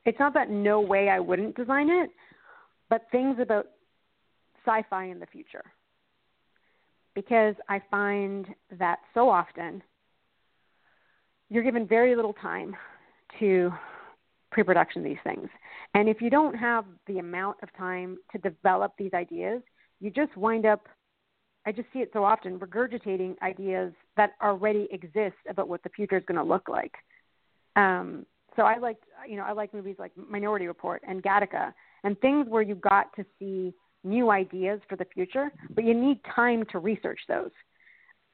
[0.05, 2.09] it's not that no way I wouldn't design it,
[2.89, 3.67] but things about
[4.65, 5.63] sci-fi in the future.
[7.17, 8.45] Because I find
[8.77, 9.81] that so often
[11.49, 12.75] you're given very little time
[13.39, 13.71] to
[14.51, 15.49] pre-production these things.
[15.95, 19.63] And if you don't have the amount of time to develop these ideas,
[19.99, 20.87] you just wind up
[21.65, 26.17] I just see it so often regurgitating ideas that already exist about what the future
[26.17, 26.93] is going to look like.
[27.75, 31.73] Um, so I liked, you know, I like movies like Minority Report and Gattaca
[32.05, 33.73] and things where you got to see
[34.07, 37.51] new ideas for the future, but you need time to research those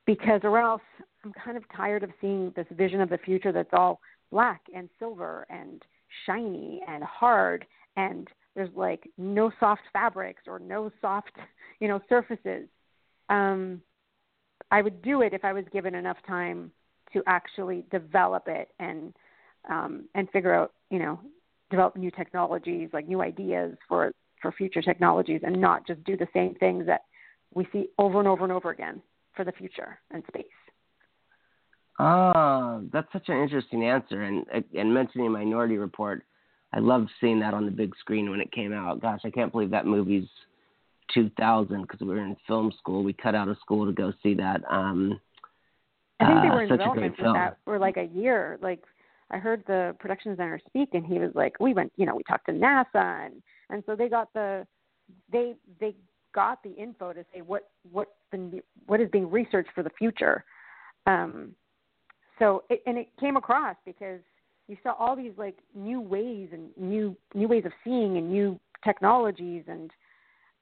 [0.06, 0.82] because or else
[1.24, 4.00] I'm kind of tired of seeing this vision of the future that's all
[4.32, 5.82] black and silver and
[6.26, 7.66] shiny and hard
[7.96, 11.32] and there's like no soft fabrics or no soft,
[11.80, 12.68] you know, surfaces.
[13.30, 13.82] Um,
[14.72, 16.72] I would do it if I was given enough time
[17.14, 19.14] to actually develop it and
[19.70, 21.20] um, and figure out, you know,
[21.70, 24.12] develop new technologies, like new ideas for
[24.44, 27.06] for future technologies, and not just do the same things that
[27.56, 29.02] we see over and over and over again
[29.36, 30.46] for the future and space.
[32.00, 34.22] Oh, that's such an interesting answer.
[34.22, 36.24] And and mentioning Minority Report,
[36.74, 39.02] I loved seeing that on the big screen when it came out.
[39.02, 40.28] Gosh, I can't believe that movie's
[41.14, 43.04] 2000 because we were in film school.
[43.04, 44.62] We cut out of school to go see that.
[44.70, 45.20] Um,
[46.20, 48.58] I think they uh, were in such development for that for like a year.
[48.62, 48.84] Like
[49.30, 52.24] I heard the production designer speak, and he was like, "We went, you know, we
[52.24, 54.66] talked to NASA, and and so they got the
[55.32, 55.96] they they
[56.34, 60.44] got the info to say what what's been what is being researched for the future."
[61.06, 61.56] Um,
[62.40, 64.22] so it, and it came across because
[64.68, 68.60] you saw all these like new ways and new new ways of seeing and new
[68.84, 69.92] technologies and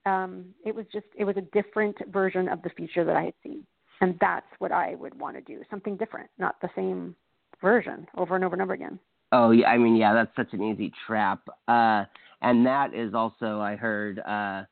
[0.06, 3.34] um, it was just it was a different version of the future that I had
[3.44, 3.66] seen,
[4.02, 7.16] and that's what I would want to do something different, not the same
[7.62, 9.00] version over and over and over again.
[9.32, 11.42] Oh yeah, I mean yeah, that's such an easy trap.
[11.68, 12.06] Uh,
[12.42, 14.64] and that is also I heard uh,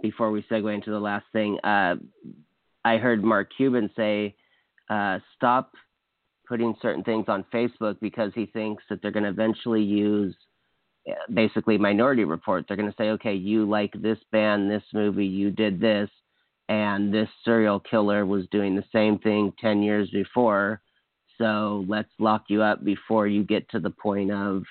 [0.00, 1.58] before we segue into the last thing.
[1.64, 1.96] Uh,
[2.84, 4.34] I heard Mark Cuban say,
[4.88, 5.72] uh, "Stop
[6.48, 10.34] putting certain things on Facebook because he thinks that they're going to eventually use."
[11.08, 12.64] uh, Basically, Minority Report.
[12.66, 16.10] They're going to say, "Okay, you like this band, this movie, you did this,
[16.68, 20.80] and this serial killer was doing the same thing ten years before."
[21.38, 24.62] So let's lock you up before you get to the point of,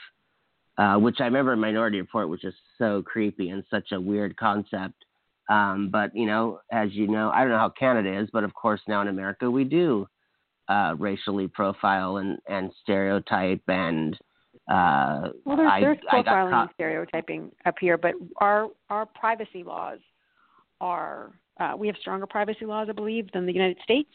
[0.79, 5.05] uh, which I remember Minority Report, which is so creepy and such a weird concept.
[5.49, 8.53] Um, but you know, as you know, I don't know how Canada is, but of
[8.53, 10.07] course now in America we do
[10.69, 14.17] uh, racially profile and, and stereotype and.
[14.71, 18.69] Uh, Well, there's, I, there's I got profiling caught- and stereotyping up here, but our
[18.89, 19.99] our privacy laws
[20.79, 24.11] are uh, we have stronger privacy laws, I believe, than the United States.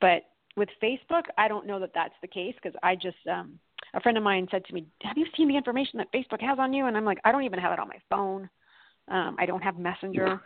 [0.00, 0.22] But
[0.56, 3.58] with Facebook, I don't know that that's the case because I just um,
[3.94, 6.58] a friend of mine said to me, "Have you seen the information that Facebook has
[6.58, 8.48] on you?" And I'm like, "I don't even have it on my phone.
[9.08, 10.40] Um, I don't have Messenger.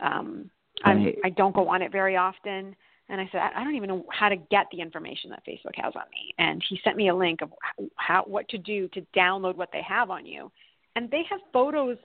[0.00, 0.50] Um,
[0.84, 2.76] I'm, I don't go on it very often."
[3.10, 5.94] And I said, I don't even know how to get the information that Facebook has
[5.96, 6.34] on me.
[6.38, 7.50] And he sent me a link of
[7.96, 10.52] how what to do to download what they have on you.
[10.94, 11.96] And they have photos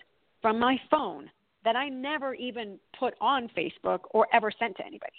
[0.41, 1.29] from my phone
[1.65, 5.11] that I never even put on Facebook or ever sent to anybody.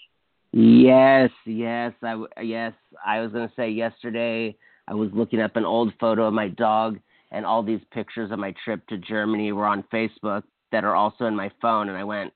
[0.53, 2.73] Yes, yes, I yes.
[3.05, 4.57] I was gonna say yesterday
[4.89, 6.99] I was looking up an old photo of my dog,
[7.31, 11.27] and all these pictures of my trip to Germany were on Facebook that are also
[11.27, 12.33] in my phone, and I went,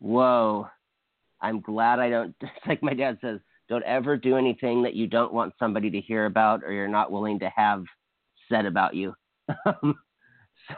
[0.00, 0.68] "Whoa!"
[1.40, 2.34] I'm glad I don't.
[2.42, 6.00] It's like my dad says, "Don't ever do anything that you don't want somebody to
[6.00, 7.84] hear about, or you're not willing to have
[8.48, 9.14] said about you."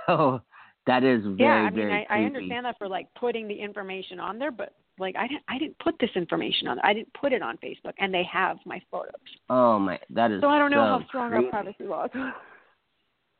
[0.06, 0.42] so,
[0.86, 3.54] That is very, yeah, I mean, very I, I understand that for like putting the
[3.54, 6.78] information on there, but like I didn't, I didn't put this information on.
[6.80, 9.12] I didn't put it on Facebook, and they have my photos.
[9.50, 11.46] Oh my, that is So I don't know so how strong creepy.
[11.46, 12.10] our privacy laws.
[12.14, 12.34] are.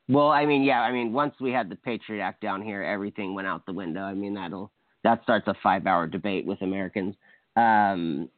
[0.09, 3.35] Well, I mean, yeah, I mean, once we had the Patriot Act down here, everything
[3.35, 4.03] went out the window.
[4.03, 4.71] I mean, that'll
[5.03, 7.15] that starts a five-hour debate with Americans.
[7.57, 8.29] Um,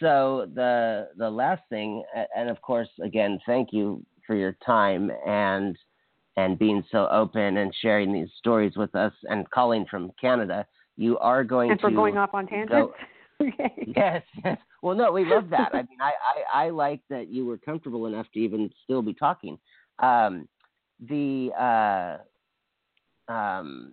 [0.00, 2.02] so the the last thing,
[2.36, 5.76] and of course, again, thank you for your time and
[6.36, 10.66] and being so open and sharing these stories with us and calling from Canada.
[10.96, 12.92] You are going to and for to going off on tangents.
[13.40, 13.72] okay.
[13.96, 14.58] Yes, yes.
[14.82, 15.70] Well, no, we love that.
[15.72, 16.12] I mean, I,
[16.54, 19.58] I, I like that you were comfortable enough to even still be talking.
[19.98, 20.48] Um,
[21.08, 21.50] the
[23.28, 23.92] uh, um,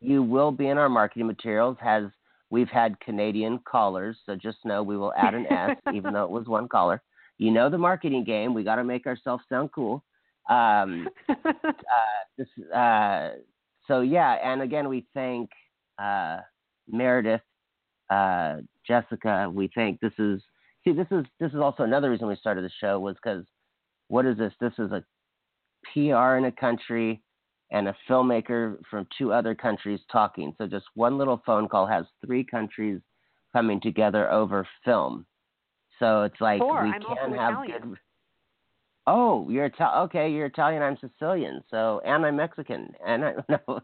[0.00, 1.76] you will be in our marketing materials.
[1.80, 2.04] Has
[2.50, 6.30] we've had Canadian callers, so just know we will add an S, even though it
[6.30, 7.02] was one caller.
[7.38, 8.54] You know the marketing game.
[8.54, 10.02] We got to make ourselves sound cool.
[10.48, 11.52] Um, uh,
[12.36, 13.30] this, uh,
[13.86, 15.50] so yeah, and again, we thank
[16.00, 16.38] uh,
[16.88, 17.42] Meredith,
[18.10, 19.50] uh, Jessica.
[19.52, 20.42] We thank this is
[20.84, 23.44] see this is this is also another reason we started the show was because
[24.08, 24.52] what is this?
[24.60, 25.04] This is a
[25.92, 27.22] PR in a country
[27.70, 30.52] and a filmmaker from two other countries talking.
[30.58, 33.00] So just one little phone call has three countries
[33.52, 35.26] coming together over film.
[35.98, 36.82] So it's like Four.
[36.84, 37.90] we I'm can have Italian.
[37.90, 37.98] good.
[39.06, 40.30] Oh, you're Ital- okay.
[40.30, 40.82] You're Italian.
[40.82, 41.62] I'm Sicilian.
[41.70, 42.92] So and I'm Mexican.
[43.06, 43.80] And I no,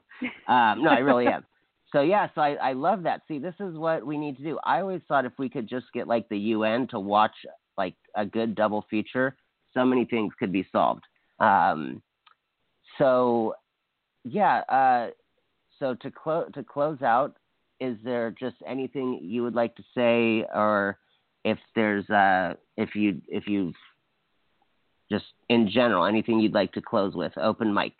[0.48, 1.44] um, no, I really am.
[1.92, 3.22] So yeah, so I, I love that.
[3.28, 4.58] See, this is what we need to do.
[4.64, 7.34] I always thought if we could just get like the UN to watch
[7.78, 9.36] like a good double feature,
[9.72, 11.04] so many things could be solved.
[11.38, 12.02] Um,
[12.98, 13.54] so
[14.24, 15.10] yeah, uh,
[15.78, 17.36] so to close to close out,
[17.80, 20.98] is there just anything you would like to say, or
[21.44, 23.72] if there's uh, if you if you
[25.10, 27.32] just in general anything you'd like to close with?
[27.36, 27.92] Open mic.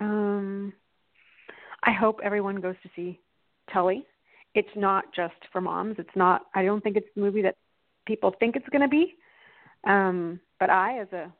[0.00, 0.72] Um,
[1.82, 3.18] I hope everyone goes to see
[3.72, 4.04] Tully.
[4.54, 5.96] It's not just for moms.
[5.98, 6.42] It's not.
[6.54, 7.56] I don't think it's the movie that
[8.06, 9.14] people think it's going to be.
[9.84, 11.32] Um, but I, as a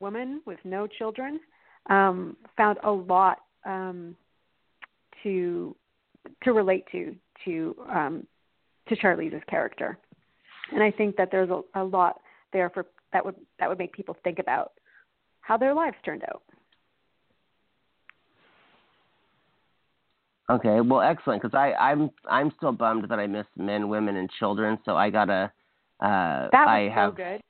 [0.00, 1.40] woman with no children,
[1.88, 4.16] um, found a lot um,
[5.22, 5.74] to
[6.42, 8.26] to relate to to um,
[8.88, 9.98] to Charlize's character,
[10.72, 12.20] and I think that there's a, a lot
[12.52, 14.72] there for that would that would make people think about
[15.40, 16.42] how their lives turned out.
[20.48, 21.42] Okay, well, excellent.
[21.42, 24.78] Because I I'm I'm still bummed that I missed men, women, and children.
[24.84, 25.52] So I gotta.
[26.00, 27.40] Uh, That was I so good.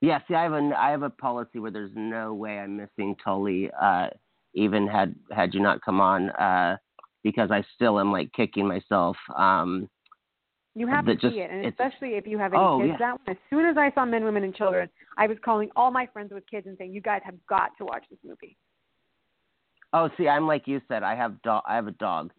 [0.00, 3.16] Yeah, see, I have a I have a policy where there's no way I'm missing
[3.24, 4.08] Tully, uh,
[4.54, 6.76] even had had you not come on, uh,
[7.22, 9.16] because I still am like kicking myself.
[9.34, 9.88] Um,
[10.74, 12.90] You have to just- see it, and especially if you have any Oh, kids.
[12.90, 12.96] yeah.
[12.98, 15.90] That one, as soon as I saw Men, Women, and Children, I was calling all
[15.90, 18.58] my friends with kids and saying, "You guys have got to watch this movie."
[19.94, 21.02] Oh, see, I'm like you said.
[21.02, 21.62] I have dog.
[21.66, 22.32] I have a dog.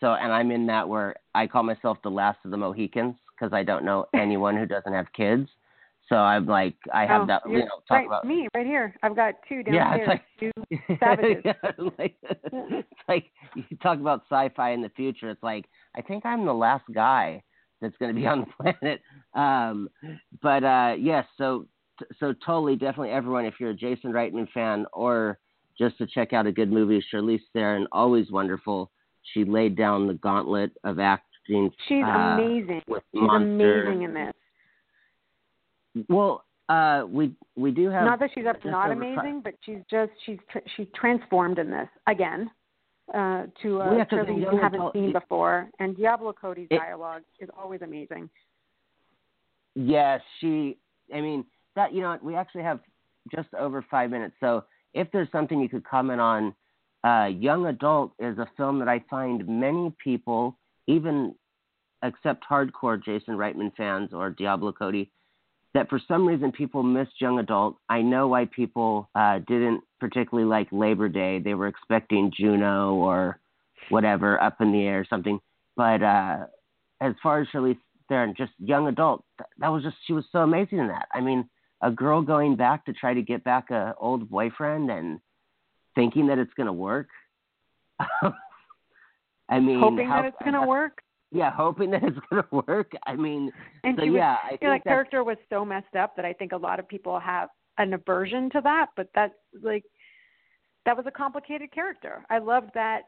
[0.00, 3.52] So, and I'm in that where I call myself the last of the Mohicans because
[3.52, 5.48] I don't know anyone who doesn't have kids.
[6.08, 7.42] So I'm like, I have oh, that.
[7.48, 8.94] you're know, talk right, about me right here.
[9.02, 10.20] I've got two Yeah, downstairs.
[10.40, 11.42] it's two savages.
[11.44, 11.52] yeah,
[11.98, 15.30] like, it's like you talk about sci-fi in the future.
[15.30, 17.42] It's like I think I'm the last guy
[17.80, 19.00] that's going to be on the planet.
[19.34, 19.88] Um,
[20.42, 21.66] but uh, yes, so
[22.18, 23.44] so totally, definitely, everyone.
[23.44, 25.38] If you're a Jason Reitman fan or
[25.78, 28.90] just to check out a good movie, Charlize Theron, always wonderful.
[29.32, 31.70] She laid down the gauntlet of acting.
[31.88, 32.82] She's uh, amazing.
[32.86, 33.84] She's Monster.
[33.84, 34.32] amazing in this.
[36.08, 40.10] Well, uh, we we do have Not that she's up not amazing, but she's just
[40.24, 42.50] she's tr- she's transformed in this again
[43.12, 45.68] uh, to a yeah, 'cause you haven't seen before.
[45.80, 48.30] And Diablo Cody's It- dialogue is always amazing.
[49.74, 50.78] Yes, she.
[51.14, 51.44] I mean
[51.76, 51.92] that.
[51.92, 52.80] You know, we actually have
[53.34, 54.34] just over five minutes.
[54.40, 54.64] So
[54.94, 56.54] if there's something you could comment on,
[57.04, 61.34] uh, Young Adult is a film that I find many people, even
[62.02, 65.10] except hardcore Jason Reitman fans or Diablo Cody,
[65.74, 67.76] that for some reason people missed Young Adult.
[67.88, 71.38] I know why people uh, didn't particularly like Labor Day.
[71.38, 73.38] They were expecting Juno or
[73.88, 75.40] whatever up in the air or something.
[75.76, 76.46] But uh,
[77.00, 77.78] as far as Charlize
[78.08, 79.24] Theron, just Young Adult,
[79.58, 81.08] that was just she was so amazing in that.
[81.12, 81.48] I mean,
[81.82, 85.20] a girl going back to try to get back a old boyfriend and
[85.94, 87.08] thinking that it's going to work.
[89.48, 91.02] I mean, Hoping how, that it's going to work.
[91.30, 92.92] Yeah, hoping that it's going to work.
[93.06, 93.50] I mean,
[93.84, 96.52] And so was, yeah, I think that character was so messed up that I think
[96.52, 98.86] a lot of people have an aversion to that.
[98.96, 99.84] But that's like
[100.86, 102.24] that was a complicated character.
[102.30, 103.02] I loved that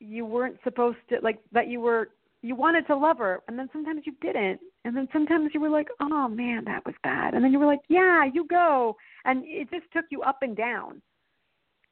[0.00, 2.10] you weren't supposed to like that you were
[2.42, 5.70] you wanted to love her and then sometimes you didn't and then sometimes you were
[5.70, 9.42] like oh man that was bad and then you were like yeah you go and
[9.46, 11.00] it just took you up and down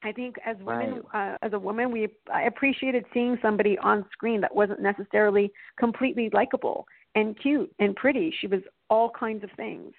[0.05, 1.35] I think as women, right.
[1.35, 6.29] uh, as a woman, we I appreciated seeing somebody on screen that wasn't necessarily completely
[6.33, 8.35] likable and cute and pretty.
[8.41, 9.93] She was all kinds of things.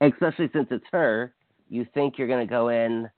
[0.00, 1.34] Especially since it's her,
[1.68, 3.08] you think you're going to go in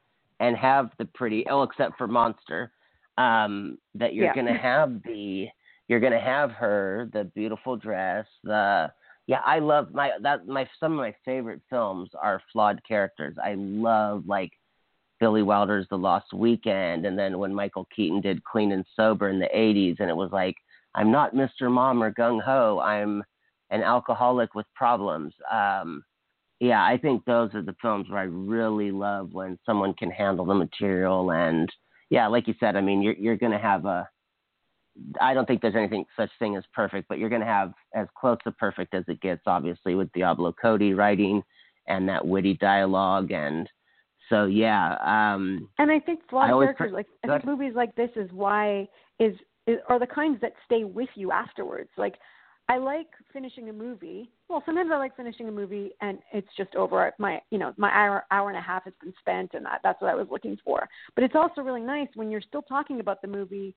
[0.40, 2.70] and have the pretty, oh, except for Monster,
[3.16, 4.34] um, that you're yeah.
[4.34, 5.49] going to have the,
[5.89, 8.93] you're going to have her, the beautiful dress, the,
[9.26, 13.36] yeah, I love my that my some of my favorite films are flawed characters.
[13.43, 14.51] I love like
[15.20, 19.39] Billy Wilder's The Lost Weekend, and then when Michael Keaton did Clean and Sober in
[19.39, 20.57] the '80s, and it was like
[20.95, 21.70] I'm not Mr.
[21.70, 22.80] Mom or gung ho.
[22.80, 23.22] I'm
[23.68, 25.34] an alcoholic with problems.
[25.53, 26.03] Um,
[26.59, 30.47] yeah, I think those are the films where I really love when someone can handle
[30.47, 31.70] the material and
[32.11, 34.09] yeah, like you said, I mean, you're you're going to have a
[35.20, 38.07] I don't think there's anything such thing as perfect, but you're going to have as
[38.18, 41.42] close to perfect as it gets, obviously, with Diablo Cody writing
[41.86, 43.30] and that witty dialogue.
[43.30, 43.68] And
[44.28, 44.96] so, yeah.
[45.03, 48.88] Um, and I think flawed I characters, like I think movies like this is why
[49.18, 49.34] is,
[49.66, 51.90] is are the kinds that stay with you afterwards.
[51.96, 52.16] Like
[52.68, 54.30] I like finishing a movie.
[54.49, 57.11] Well, sometimes I like finishing a movie and it's just over.
[57.18, 60.03] My, you know, my hour, hour and a half has been spent, and that, that's
[60.03, 60.86] what I was looking for.
[61.14, 63.74] But it's also really nice when you're still talking about the movie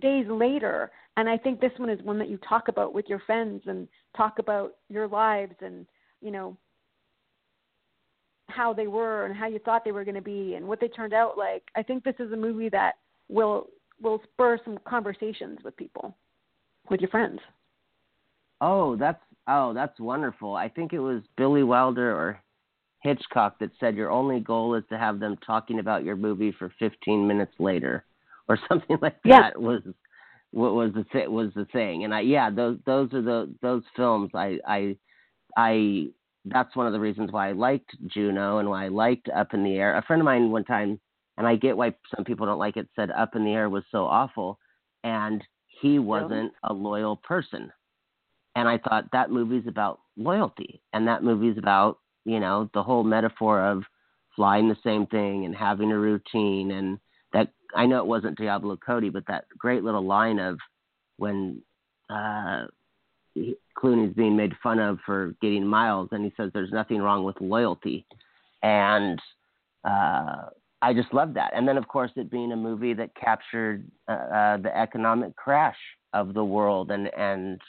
[0.00, 0.90] days later.
[1.16, 3.88] And I think this one is one that you talk about with your friends and
[4.16, 5.86] talk about your lives and
[6.20, 6.56] you know
[8.48, 10.88] how they were and how you thought they were going to be and what they
[10.88, 11.64] turned out like.
[11.74, 12.94] I think this is a movie that
[13.28, 13.68] will
[14.00, 16.14] will spur some conversations with people,
[16.90, 17.40] with your friends.
[18.60, 20.54] Oh, that's oh, that's wonderful.
[20.54, 22.40] I think it was Billy Wilder or
[23.00, 26.72] Hitchcock that said your only goal is to have them talking about your movie for
[26.78, 28.04] 15 minutes later,
[28.48, 29.50] or something like yeah.
[29.50, 29.60] that.
[29.60, 29.82] Was
[30.52, 33.82] what was the th- was the thing, and I yeah, those those are the those
[33.94, 34.96] films I I
[35.56, 36.08] I
[36.44, 39.64] that's one of the reasons why I liked Juno and why I liked Up in
[39.64, 39.96] the Air.
[39.96, 41.00] A friend of mine one time,
[41.36, 43.84] and I get why some people don't like it, said Up in the Air was
[43.90, 44.58] so awful,
[45.02, 45.42] and
[45.80, 47.70] he wasn't a loyal person
[48.56, 53.04] and I thought that movie's about loyalty, and that movie's about you know the whole
[53.04, 53.84] metaphor of
[54.34, 56.98] flying the same thing and having a routine, and
[57.74, 60.58] I know it wasn't Diablo Cody, but that great little line of
[61.16, 61.62] when
[62.10, 62.66] uh,
[63.76, 67.40] Clooney's being made fun of for getting miles, and he says there's nothing wrong with
[67.40, 68.06] loyalty,
[68.62, 69.20] and
[69.84, 70.46] uh,
[70.82, 71.52] I just love that.
[71.54, 75.78] And then of course it being a movie that captured uh, uh, the economic crash
[76.12, 77.60] of the world and and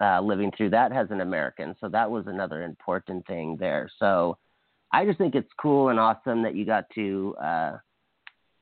[0.00, 1.74] uh, living through that as an American.
[1.80, 3.90] So that was another important thing there.
[3.98, 4.36] So
[4.92, 7.76] I just think it's cool and awesome that you got to uh,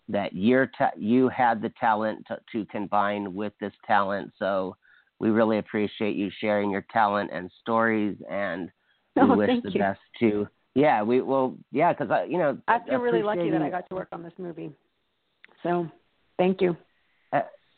[0.09, 4.33] that your ta- you had the talent to, to combine with this talent.
[4.39, 4.77] So
[5.19, 8.71] we really appreciate you sharing your talent and stories, and
[9.17, 9.81] we oh, wish the you.
[9.81, 10.49] best to.
[10.75, 13.89] Yeah, we well, yeah, because I, you know, I feel really lucky that I got
[13.89, 14.73] to work on this movie.
[15.63, 15.89] So,
[16.37, 16.77] thank you.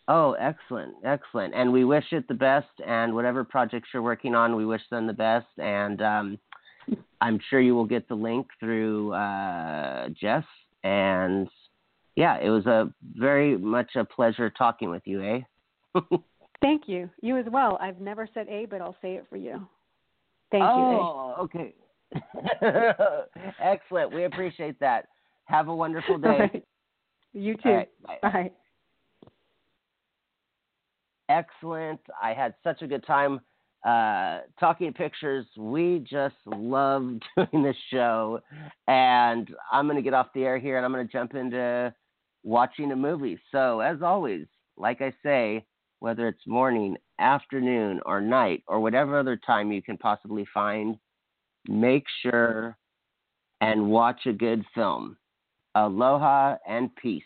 [0.08, 1.54] Oh, excellent, excellent.
[1.54, 2.68] And we wish it the best.
[2.86, 5.46] And whatever projects you're working on, we wish them the best.
[5.58, 6.38] And um,
[7.20, 10.44] I'm sure you will get the link through uh, Jess.
[10.84, 11.48] And
[12.16, 16.00] yeah, it was a very much a pleasure talking with you, eh?
[16.62, 17.08] Thank you.
[17.22, 17.78] You as well.
[17.80, 19.66] I've never said A, but I'll say it for you.
[20.50, 20.98] Thank oh, you.
[20.98, 21.74] Oh, okay.
[23.62, 24.14] excellent.
[24.14, 25.08] We appreciate that.
[25.44, 26.28] Have a wonderful day.
[26.28, 26.64] Right.
[27.32, 27.68] You too.
[27.68, 28.18] Right, bye.
[28.22, 28.50] bye
[31.28, 32.00] excellent.
[32.22, 33.40] I had such a good time
[33.86, 35.46] uh, talking pictures.
[35.56, 38.40] We just love doing this show.
[38.88, 41.94] And I'm going to get off the air here and I'm going to jump into
[42.46, 43.38] watching a movie.
[43.50, 44.46] So, as always,
[44.78, 45.66] like I say,
[45.98, 50.96] whether it's morning, afternoon, or night, or whatever other time you can possibly find,
[51.68, 52.78] make sure
[53.60, 55.16] and watch a good film.
[55.74, 57.24] Aloha and peace.